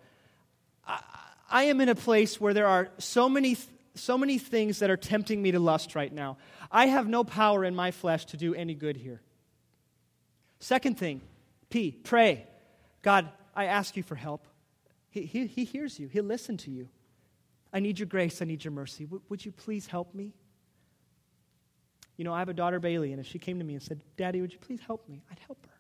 I, 0.87 1.03
I 1.51 1.63
am 1.65 1.81
in 1.81 1.89
a 1.89 1.95
place 1.95 2.41
where 2.41 2.55
there 2.55 2.67
are 2.67 2.89
so 2.99 3.29
many, 3.29 3.57
so 3.95 4.17
many 4.17 4.39
things 4.39 4.79
that 4.79 4.91
are 4.91 4.97
tempting 4.97 5.43
me 5.43 5.53
to 5.53 5.59
lust 5.59 5.95
right 5.95 6.13
now. 6.13 6.39
I 6.77 6.89
have 6.89 7.09
no 7.09 7.25
power 7.25 7.65
in 7.65 7.75
my 7.75 7.91
flesh 7.91 8.27
to 8.27 8.37
do 8.37 8.55
any 8.55 8.75
good 8.75 8.99
here. 8.99 9.23
Second 10.61 10.99
thing, 10.99 11.23
P, 11.71 11.91
pray. 11.91 12.47
God, 13.01 13.31
I 13.55 13.65
ask 13.65 13.97
you 13.97 14.03
for 14.03 14.15
help. 14.15 14.47
He, 15.09 15.23
he, 15.23 15.47
he 15.47 15.65
hears 15.65 15.99
you, 15.99 16.09
He'll 16.09 16.23
listen 16.23 16.59
to 16.59 16.71
you. 16.71 16.91
I 17.73 17.81
need 17.81 17.99
your 17.99 18.07
grace, 18.07 18.43
I 18.43 18.45
need 18.45 18.63
your 18.63 18.73
mercy. 18.73 19.05
W- 19.05 19.23
would 19.31 19.43
you 19.43 19.53
please 19.53 19.87
help 19.87 20.15
me? 20.15 20.35
You 22.19 22.25
know, 22.25 22.35
I 22.35 22.41
have 22.41 22.51
a 22.51 22.55
daughter, 22.55 22.79
Bailey, 22.79 23.11
and 23.11 23.21
if 23.21 23.27
she 23.27 23.39
came 23.39 23.59
to 23.59 23.65
me 23.65 23.73
and 23.73 23.83
said, 23.83 24.03
Daddy, 24.19 24.43
would 24.43 24.53
you 24.53 24.59
please 24.59 24.81
help 24.87 25.09
me? 25.09 25.23
I'd 25.31 25.39
help 25.47 25.65
her. 25.65 25.79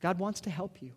God 0.00 0.18
wants 0.18 0.40
to 0.42 0.50
help 0.50 0.80
you. 0.80 0.92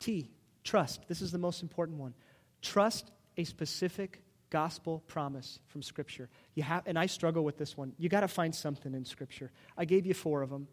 T, 0.00 0.28
trust. 0.64 1.08
This 1.08 1.22
is 1.22 1.32
the 1.32 1.38
most 1.38 1.62
important 1.62 1.96
one. 1.96 2.12
Trust 2.60 3.10
a 3.38 3.44
specific 3.44 4.20
gospel 4.50 5.02
promise 5.06 5.58
from 5.66 5.82
Scripture. 5.82 6.28
You 6.58 6.64
have, 6.64 6.82
and 6.86 6.98
I 6.98 7.06
struggle 7.06 7.44
with 7.44 7.56
this 7.56 7.76
one. 7.76 7.92
You 7.98 8.08
got 8.08 8.22
to 8.22 8.26
find 8.26 8.52
something 8.52 8.92
in 8.92 9.04
Scripture. 9.04 9.52
I 9.76 9.84
gave 9.84 10.04
you 10.04 10.12
four 10.12 10.42
of 10.42 10.50
them. 10.50 10.66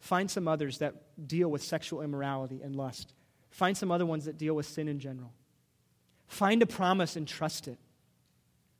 Find 0.00 0.28
some 0.28 0.48
others 0.48 0.78
that 0.78 0.96
deal 1.28 1.48
with 1.48 1.62
sexual 1.62 2.02
immorality 2.02 2.60
and 2.60 2.74
lust. 2.74 3.14
Find 3.50 3.76
some 3.76 3.92
other 3.92 4.04
ones 4.04 4.24
that 4.24 4.36
deal 4.36 4.54
with 4.54 4.66
sin 4.66 4.88
in 4.88 4.98
general. 4.98 5.32
Find 6.26 6.60
a 6.60 6.66
promise 6.66 7.14
and 7.14 7.24
trust 7.24 7.68
it. 7.68 7.78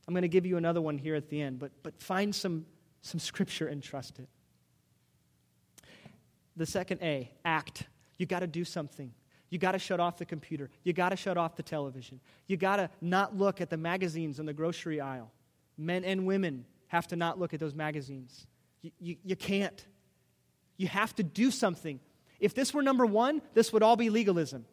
I'm 0.09 0.14
going 0.14 0.23
to 0.23 0.29
give 0.29 0.47
you 0.47 0.57
another 0.57 0.81
one 0.81 0.99
here 0.99 1.14
at 1.14 1.29
the 1.29 1.40
end, 1.40 1.61
but, 1.61 1.71
but 1.85 2.03
find 2.03 2.35
some, 2.35 2.66
some 3.03 3.21
scripture 3.21 3.68
and 3.68 3.81
trust 3.81 4.18
it. 4.18 4.29
The 6.57 6.66
second 6.66 7.01
A, 7.03 7.31
act. 7.44 7.85
You 8.16 8.27
got 8.27 8.40
to 8.40 8.49
do 8.49 8.64
something. 8.64 9.12
You 9.49 9.61
got 9.61 9.73
to 9.73 9.79
shut 9.79 10.01
off 10.01 10.16
the 10.16 10.27
computer. 10.27 10.71
You 10.83 10.92
got 10.92 11.11
to 11.11 11.16
shut 11.16 11.37
off 11.37 11.55
the 11.55 11.62
television. 11.62 12.18
You 12.49 12.57
got 12.57 12.79
to 12.79 12.90
not 13.01 13.37
look 13.37 13.61
at 13.61 13.71
the 13.71 13.77
magazines 13.77 14.40
in 14.40 14.47
the 14.47 14.53
grocery 14.53 15.01
aisle. 15.01 15.31
Men 15.78 16.04
and 16.04 16.26
women 16.26 16.66
have 16.88 17.06
to 17.08 17.16
not 17.16 17.38
look 17.38 17.54
at 17.54 17.60
those 17.60 17.74
magazines. 17.74 18.46
You, 18.82 18.90
you, 18.98 19.16
you 19.24 19.36
can't. 19.36 19.86
You 20.76 20.88
have 20.88 21.14
to 21.16 21.22
do 21.22 21.50
something. 21.50 22.00
If 22.40 22.54
this 22.54 22.74
were 22.74 22.82
number 22.82 23.06
one, 23.06 23.40
this 23.54 23.72
would 23.72 23.82
all 23.82 23.96
be 23.96 24.10
legalism. 24.10 24.64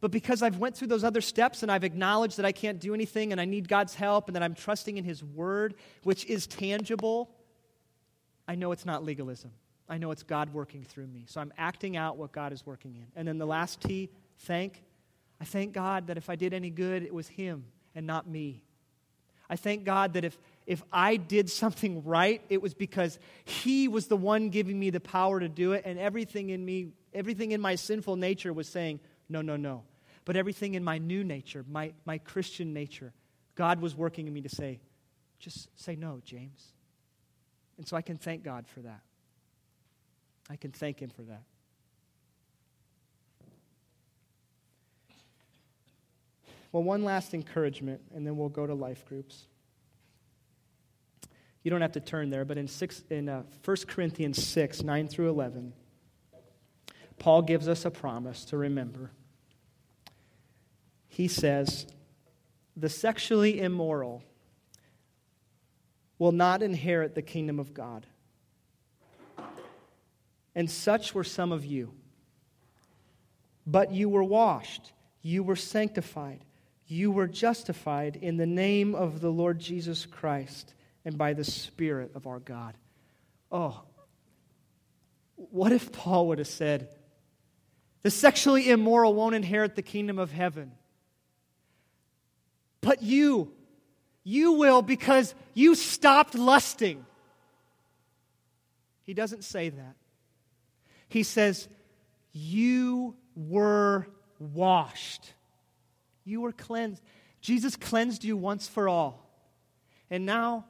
But 0.00 0.10
because 0.10 0.42
I've 0.42 0.58
went 0.58 0.76
through 0.76 0.88
those 0.88 1.04
other 1.04 1.20
steps 1.20 1.62
and 1.62 1.72
I've 1.72 1.84
acknowledged 1.84 2.36
that 2.36 2.44
I 2.44 2.52
can't 2.52 2.78
do 2.78 2.92
anything 2.94 3.32
and 3.32 3.40
I 3.40 3.44
need 3.44 3.68
God's 3.68 3.94
help 3.94 4.28
and 4.28 4.36
that 4.36 4.42
I'm 4.42 4.54
trusting 4.54 4.96
in 4.96 5.04
His 5.04 5.24
Word, 5.24 5.74
which 6.02 6.24
is 6.26 6.46
tangible, 6.46 7.30
I 8.46 8.54
know 8.54 8.72
it's 8.72 8.84
not 8.84 9.04
legalism. 9.04 9.52
I 9.88 9.98
know 9.98 10.10
it's 10.10 10.22
God 10.22 10.52
working 10.52 10.82
through 10.82 11.06
me. 11.06 11.24
So 11.28 11.40
I'm 11.40 11.52
acting 11.56 11.96
out 11.96 12.16
what 12.16 12.32
God 12.32 12.52
is 12.52 12.66
working 12.66 12.96
in. 12.96 13.06
And 13.14 13.26
then 13.26 13.38
the 13.38 13.46
last 13.46 13.80
T, 13.80 14.10
thank. 14.40 14.82
I 15.40 15.44
thank 15.44 15.72
God 15.72 16.08
that 16.08 16.16
if 16.16 16.28
I 16.28 16.36
did 16.36 16.52
any 16.52 16.70
good, 16.70 17.02
it 17.02 17.14
was 17.14 17.28
Him 17.28 17.64
and 17.94 18.06
not 18.06 18.28
me. 18.28 18.62
I 19.48 19.56
thank 19.56 19.84
God 19.84 20.14
that 20.14 20.24
if, 20.24 20.38
if 20.66 20.82
I 20.92 21.16
did 21.16 21.50
something 21.50 22.04
right, 22.04 22.42
it 22.48 22.60
was 22.60 22.74
because 22.74 23.18
He 23.44 23.88
was 23.88 24.06
the 24.06 24.16
one 24.16 24.50
giving 24.50 24.78
me 24.78 24.90
the 24.90 25.00
power 25.00 25.40
to 25.40 25.48
do 25.48 25.72
it, 25.72 25.82
and 25.84 25.98
everything 25.98 26.50
in 26.50 26.64
me, 26.64 26.88
everything 27.14 27.52
in 27.52 27.60
my 27.60 27.74
sinful 27.74 28.16
nature 28.16 28.52
was 28.52 28.68
saying, 28.68 29.00
no, 29.28 29.42
no, 29.42 29.56
no. 29.56 29.82
But 30.24 30.36
everything 30.36 30.74
in 30.74 30.82
my 30.82 30.98
new 30.98 31.22
nature, 31.22 31.64
my, 31.68 31.92
my 32.04 32.18
Christian 32.18 32.72
nature, 32.72 33.12
God 33.54 33.80
was 33.80 33.94
working 33.94 34.26
in 34.26 34.32
me 34.32 34.40
to 34.42 34.48
say, 34.48 34.80
just 35.38 35.68
say 35.78 35.96
no, 35.96 36.20
James. 36.24 36.72
And 37.76 37.86
so 37.86 37.96
I 37.96 38.02
can 38.02 38.16
thank 38.16 38.42
God 38.42 38.66
for 38.66 38.80
that. 38.80 39.00
I 40.48 40.56
can 40.56 40.72
thank 40.72 41.00
Him 41.00 41.10
for 41.10 41.22
that. 41.22 41.42
Well, 46.72 46.82
one 46.82 47.04
last 47.04 47.34
encouragement, 47.34 48.00
and 48.14 48.26
then 48.26 48.36
we'll 48.36 48.48
go 48.48 48.66
to 48.66 48.74
life 48.74 49.04
groups. 49.06 49.46
You 51.62 51.70
don't 51.70 51.80
have 51.80 51.92
to 51.92 52.00
turn 52.00 52.30
there, 52.30 52.44
but 52.44 52.58
in, 52.58 52.68
six, 52.68 53.02
in 53.10 53.28
uh, 53.28 53.42
1 53.64 53.76
Corinthians 53.88 54.46
6, 54.46 54.82
9 54.82 55.08
through 55.08 55.30
11, 55.30 55.72
Paul 57.18 57.42
gives 57.42 57.68
us 57.68 57.84
a 57.84 57.90
promise 57.90 58.44
to 58.46 58.56
remember. 58.56 59.10
He 61.08 61.28
says, 61.28 61.86
The 62.76 62.88
sexually 62.88 63.60
immoral 63.60 64.22
will 66.18 66.32
not 66.32 66.62
inherit 66.62 67.14
the 67.14 67.22
kingdom 67.22 67.58
of 67.58 67.74
God. 67.74 68.06
And 70.54 70.70
such 70.70 71.14
were 71.14 71.24
some 71.24 71.52
of 71.52 71.64
you. 71.64 71.92
But 73.66 73.92
you 73.92 74.08
were 74.08 74.22
washed, 74.22 74.92
you 75.20 75.42
were 75.42 75.56
sanctified, 75.56 76.44
you 76.86 77.10
were 77.10 77.26
justified 77.26 78.16
in 78.16 78.36
the 78.36 78.46
name 78.46 78.94
of 78.94 79.20
the 79.20 79.30
Lord 79.30 79.58
Jesus 79.58 80.06
Christ 80.06 80.74
and 81.04 81.18
by 81.18 81.32
the 81.32 81.44
Spirit 81.44 82.12
of 82.14 82.26
our 82.26 82.38
God. 82.38 82.74
Oh, 83.50 83.82
what 85.36 85.72
if 85.72 85.92
Paul 85.92 86.28
would 86.28 86.38
have 86.38 86.46
said, 86.46 86.88
The 88.02 88.10
sexually 88.10 88.70
immoral 88.70 89.14
won't 89.14 89.34
inherit 89.34 89.74
the 89.74 89.82
kingdom 89.82 90.18
of 90.18 90.32
heaven? 90.32 90.72
But 92.80 93.02
you, 93.02 93.52
you 94.22 94.52
will 94.52 94.82
because 94.82 95.34
you 95.54 95.74
stopped 95.74 96.34
lusting. 96.34 97.04
He 99.02 99.14
doesn't 99.14 99.44
say 99.44 99.70
that. 99.70 99.96
He 101.08 101.22
says, 101.24 101.68
You 102.32 103.16
were 103.34 104.06
washed. 104.38 105.32
You 106.26 106.42
were 106.42 106.52
cleansed. 106.52 107.02
Jesus 107.40 107.76
cleansed 107.76 108.24
you 108.24 108.36
once 108.36 108.68
for 108.68 108.88
all. 108.88 109.30
And 110.10 110.26
now 110.26 110.66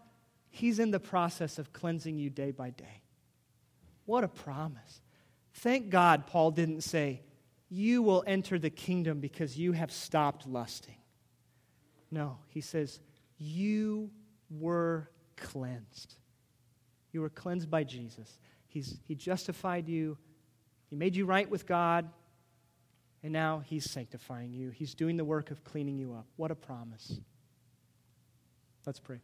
he's 0.51 0.79
in 0.79 0.92
the 0.92 1.01
process 1.01 1.59
of 1.59 1.73
cleansing 1.73 2.19
you 2.19 2.31
day 2.31 2.53
by 2.53 2.71
day. 2.71 3.03
What 4.05 4.23
a 4.23 4.29
promise. 4.29 5.01
Thank 5.55 5.90
God 5.90 6.27
Paul 6.27 6.53
didn't 6.53 6.83
say, 6.83 7.23
You 7.69 8.03
will 8.03 8.23
enter 8.27 8.59
the 8.59 8.71
kingdom 8.71 9.19
because 9.19 9.59
you 9.59 9.73
have 9.73 9.90
stopped 9.90 10.47
lusting. 10.47 10.99
No, 12.11 12.38
he 12.49 12.61
says, 12.61 13.01
You 13.38 14.11
were 14.51 15.11
cleansed. 15.37 16.14
You 17.12 17.23
were 17.23 17.31
cleansed 17.31 17.71
by 17.71 17.83
Jesus. 17.83 18.38
He's, 18.69 18.99
he 19.09 19.14
justified 19.14 19.88
you, 19.88 20.19
He 20.88 20.97
made 20.97 21.16
you 21.16 21.25
right 21.25 21.49
with 21.49 21.66
God, 21.66 22.11
and 23.27 23.33
now 23.33 23.59
He's 23.59 23.91
sanctifying 23.91 24.53
you. 24.53 24.71
He's 24.71 24.95
doing 24.95 25.17
the 25.17 25.25
work 25.25 25.51
of 25.51 25.65
cleaning 25.65 25.99
you 25.99 26.15
up. 26.15 26.27
What 26.37 26.53
a 26.53 26.55
promise. 26.55 27.19
Let's 28.87 29.01
pray. 29.01 29.19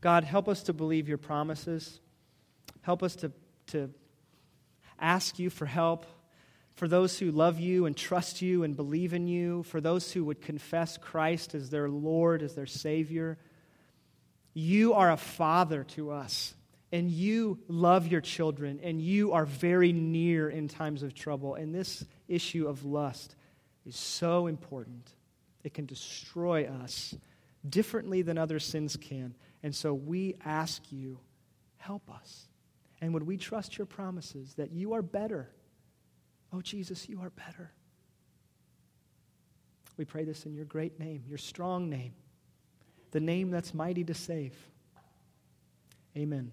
God, 0.00 0.22
help 0.22 0.48
us 0.48 0.62
to 0.62 0.72
believe 0.72 1.08
your 1.08 1.18
promises. 1.18 1.98
Help 2.82 3.02
us 3.02 3.16
to, 3.16 3.32
to 3.72 3.90
ask 5.00 5.40
you 5.40 5.50
for 5.50 5.66
help. 5.66 6.06
For 6.76 6.86
those 6.86 7.18
who 7.18 7.32
love 7.32 7.58
you 7.58 7.86
and 7.86 7.96
trust 7.96 8.40
you 8.40 8.62
and 8.62 8.76
believe 8.76 9.14
in 9.14 9.26
you, 9.26 9.64
for 9.64 9.80
those 9.80 10.12
who 10.12 10.22
would 10.26 10.40
confess 10.40 10.96
Christ 10.96 11.56
as 11.56 11.70
their 11.70 11.88
Lord, 11.88 12.44
as 12.44 12.54
their 12.54 12.66
Savior, 12.66 13.36
you 14.54 14.94
are 14.94 15.10
a 15.10 15.16
father 15.16 15.82
to 15.96 16.12
us 16.12 16.54
and 16.92 17.10
you 17.10 17.58
love 17.66 18.06
your 18.06 18.20
children, 18.20 18.80
and 18.82 19.02
you 19.02 19.32
are 19.32 19.44
very 19.44 19.92
near 19.92 20.48
in 20.48 20.68
times 20.68 21.02
of 21.02 21.14
trouble. 21.14 21.54
And 21.54 21.74
this 21.74 22.04
issue 22.28 22.68
of 22.68 22.84
lust 22.84 23.34
is 23.86 23.96
so 23.96 24.46
important. 24.46 25.12
It 25.64 25.74
can 25.74 25.86
destroy 25.86 26.66
us 26.66 27.16
differently 27.68 28.22
than 28.22 28.38
other 28.38 28.58
sins 28.58 28.96
can. 28.96 29.34
And 29.62 29.74
so 29.74 29.92
we 29.92 30.36
ask 30.44 30.92
you, 30.92 31.18
help 31.78 32.08
us. 32.10 32.48
And 33.00 33.14
would 33.14 33.24
we 33.24 33.36
trust 33.36 33.78
your 33.78 33.86
promises 33.86 34.54
that 34.54 34.72
you 34.72 34.94
are 34.94 35.02
better? 35.02 35.50
Oh, 36.52 36.60
Jesus, 36.60 37.08
you 37.08 37.20
are 37.20 37.30
better. 37.30 37.72
We 39.96 40.04
pray 40.04 40.24
this 40.24 40.46
in 40.46 40.54
your 40.54 40.64
great 40.64 40.98
name, 41.00 41.24
your 41.26 41.38
strong 41.38 41.90
name, 41.90 42.12
the 43.10 43.20
name 43.20 43.50
that's 43.50 43.74
mighty 43.74 44.04
to 44.04 44.14
save. 44.14 44.54
Amen. 46.16 46.52